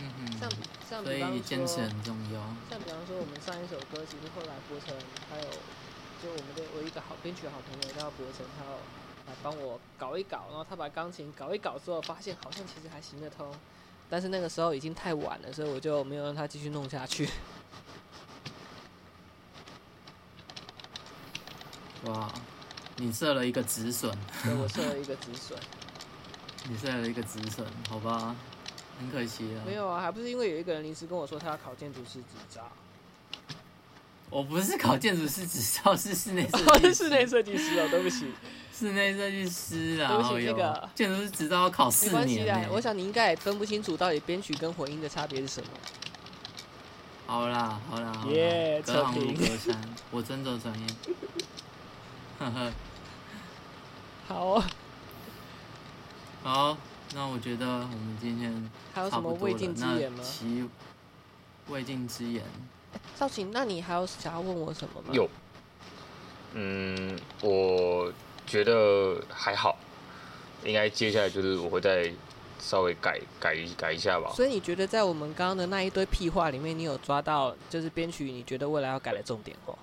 [0.00, 0.38] 嗯嗯。
[0.38, 0.50] 像
[0.88, 2.40] 像比方说，坚持很重要。
[2.68, 4.94] 像比方说，我们上一首歌，其实后来博成
[5.30, 5.48] 还有，
[6.22, 8.72] 就我们的我一个好编曲好朋友叫博成，他要
[9.26, 13.50] 来帮我搞一搞，然后他把钢琴搞一搞之后，发现好像其实还行得通。
[14.10, 17.26] 但是那个时候已经太晚了，所以我就没有让他继续弄下去。
[22.06, 22.32] 哇，
[22.96, 24.16] 你设了一个止损。
[24.44, 25.58] 对，我设了一个止损。
[26.68, 28.36] 你设了一个止损，好吧，
[28.96, 29.66] 很可惜啊。
[29.66, 32.62] 没有啊，还不是因为有一个人临时跟我说他要考建筑师执照。
[34.30, 36.70] 我不是考建筑师执照，是室内设计师。
[36.70, 38.32] 哦，是室内设计师哦，对不起。
[38.72, 42.68] 室内设计师啊，对不起，那个建筑师执照要考四年。
[42.70, 45.68] 我想你应该也分不清楚到底编曲跟混音的差别是什么。
[47.26, 49.80] 好啦，好啦，耶，隔行如隔山，
[50.12, 50.86] 我真的专业。
[52.42, 52.72] 呵呵，
[54.26, 54.66] 好啊，
[56.42, 56.78] 好，
[57.14, 60.24] 那我觉得我们今天还有什么未尽之言吗？
[60.24, 60.68] 其
[61.68, 62.42] 未尽之言，
[63.14, 65.08] 少晴，那你还有想要问我什么吗？
[65.12, 65.28] 有，
[66.54, 68.12] 嗯，我。
[68.44, 69.78] 觉得还好，
[70.64, 72.12] 应该接下来就是我会再
[72.60, 74.30] 稍微改改改一下吧。
[74.34, 78.30] 所以你觉得在我们刚刚的那一堆屁话里面，你有抓到就是编曲？
[78.30, 79.78] 你觉得未来要改的重点哦？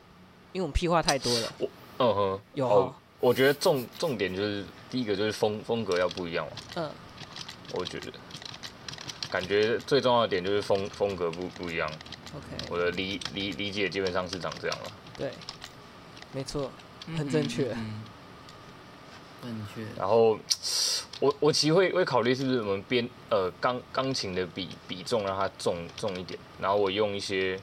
[0.51, 1.51] 因为我们屁话太多了。
[1.57, 1.67] 我
[1.99, 2.73] 嗯哼，有哦。
[2.75, 6.51] 哦，我觉得重重点就是第一个就是风风格要不一样嘛。
[6.75, 6.91] 嗯，
[7.73, 8.11] 我觉得
[9.29, 11.89] 感觉最重要的点就是风风格不不一样。
[12.33, 14.91] OK，我的理理理解基本上是长这样了。
[15.17, 15.31] 对，
[16.31, 16.71] 没错，
[17.17, 17.71] 很正确。
[17.73, 18.03] 嗯
[19.41, 19.89] 嗯正确。
[19.97, 20.37] 然后，
[21.19, 27.59] 我我其实会会考虑是不是我们编呃钢钢琴的比比重让它重重一点，然后我用一些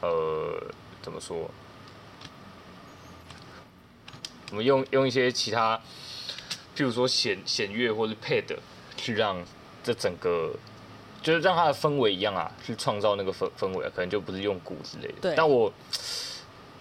[0.00, 0.60] 呃
[1.02, 1.50] 怎么说？
[4.50, 5.76] 我们用用一些其他，
[6.76, 8.44] 譬如说弦弦乐或是 pad
[8.96, 9.44] 去让
[9.82, 10.54] 这整个
[11.22, 15.14] 就是让它的氛围一样啊，去创造那个氛氛围啊，可能就不是用鼓之类的。
[15.20, 15.34] 对。
[15.36, 15.72] 但我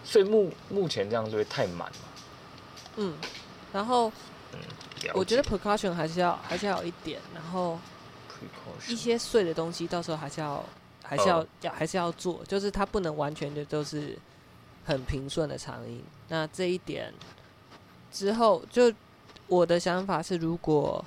[0.03, 2.07] 所以目目前这样就会太满嘛。
[2.97, 3.13] 嗯。
[3.74, 4.11] 然后，
[5.13, 7.78] 我觉得 percussion 还是要还是要有一点，然后
[8.88, 10.63] 一些碎的东西到时候还是要
[11.03, 14.18] 还是要要还是要做，就是它不能完全的都是
[14.86, 16.01] 很平顺的长音。
[16.30, 17.13] 那这一点
[18.18, 18.91] 之后，就
[19.47, 21.03] 我的想法是，如果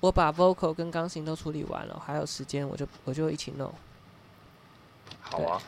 [0.00, 3.72] 我把 vocal 跟钢琴都处理完了，还有时间，我就我就一起弄。
[5.20, 5.62] 好啊。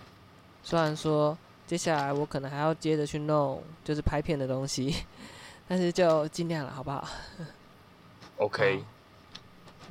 [0.64, 5.04] 虽然说接下来我可能还要接着去弄，就是拍片的东西。
[5.68, 7.08] 但是就尽量了，好不好
[8.38, 8.82] ？OK。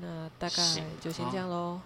[0.02, 0.64] 那大概
[1.00, 1.80] 就先这样喽。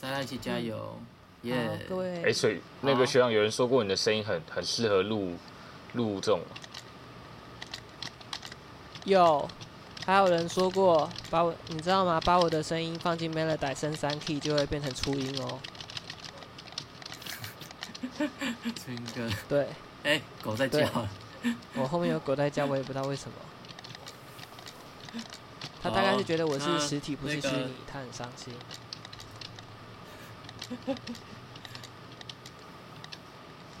[0.00, 0.98] 大家一起加油，
[1.42, 2.22] 耶、嗯！Yeah 各位。
[2.24, 5.34] 哎，所以那个学长有人说过你的声音很很适合录
[5.92, 6.40] 录这种。
[9.08, 9.48] 有，
[10.06, 12.20] 还有人说过，把我你知道吗？
[12.24, 15.58] 把我的声音放进 Melody 升三 key 就会变成初音哦。
[18.76, 19.28] 初音哥。
[19.48, 19.62] 对。
[20.04, 20.88] 哎、欸，狗在叫。
[21.74, 23.34] 我后面有狗在叫，我也不知道为什么。
[25.82, 28.54] 他大概是觉得我是实体，不是虚拟，他很伤心。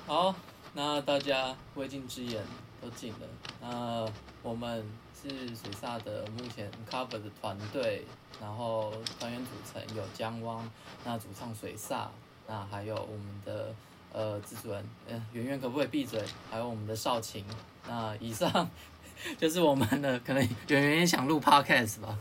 [0.06, 0.34] 好，
[0.74, 2.42] 那大家未尽之言
[2.80, 3.18] 都尽了。
[3.60, 4.06] 那
[4.42, 4.84] 我们
[5.20, 8.04] 是水煞的目前 cover 的团队，
[8.40, 10.68] 然后团员组成有江汪，
[11.04, 12.06] 那主唱水煞，
[12.46, 13.74] 那还有我们的。
[14.10, 16.24] 呃，制作人，嗯，圆圆可不可以闭嘴？
[16.50, 17.44] 还有我们的少晴，
[17.86, 18.70] 那以上
[19.36, 22.18] 就是我们的，可能圆圆也想录 podcast 吧。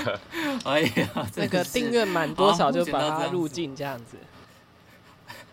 [0.64, 4.16] 哎呀，那个订阅满多少就把它录进这样子。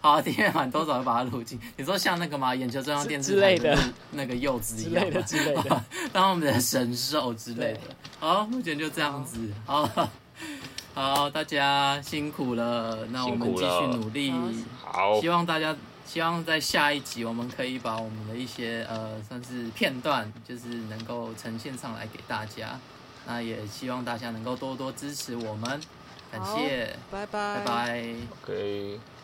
[0.05, 1.59] 好，订阅满多少就把它录进。
[1.77, 2.53] 你说像那个吗？
[2.53, 3.75] 眼球中央电视台的
[4.11, 5.83] 那个柚子一样之类的之类的，
[6.13, 7.79] 当我们的神兽之类的。
[8.19, 9.39] 好，目前就这样子。
[9.65, 9.89] 好。
[10.93, 14.31] 好， 大家辛苦了，那我们继续努力。
[14.79, 15.75] 好，希望大家，
[16.05, 22.79] 希望在下一集我们可以把我们的一些呃，算是片段，就是能够呈现上来给大家。
[23.25, 25.81] 那也希望大家能够多多支持我们，
[26.31, 28.13] 感谢，拜拜，拜拜。
[28.43, 28.99] OK。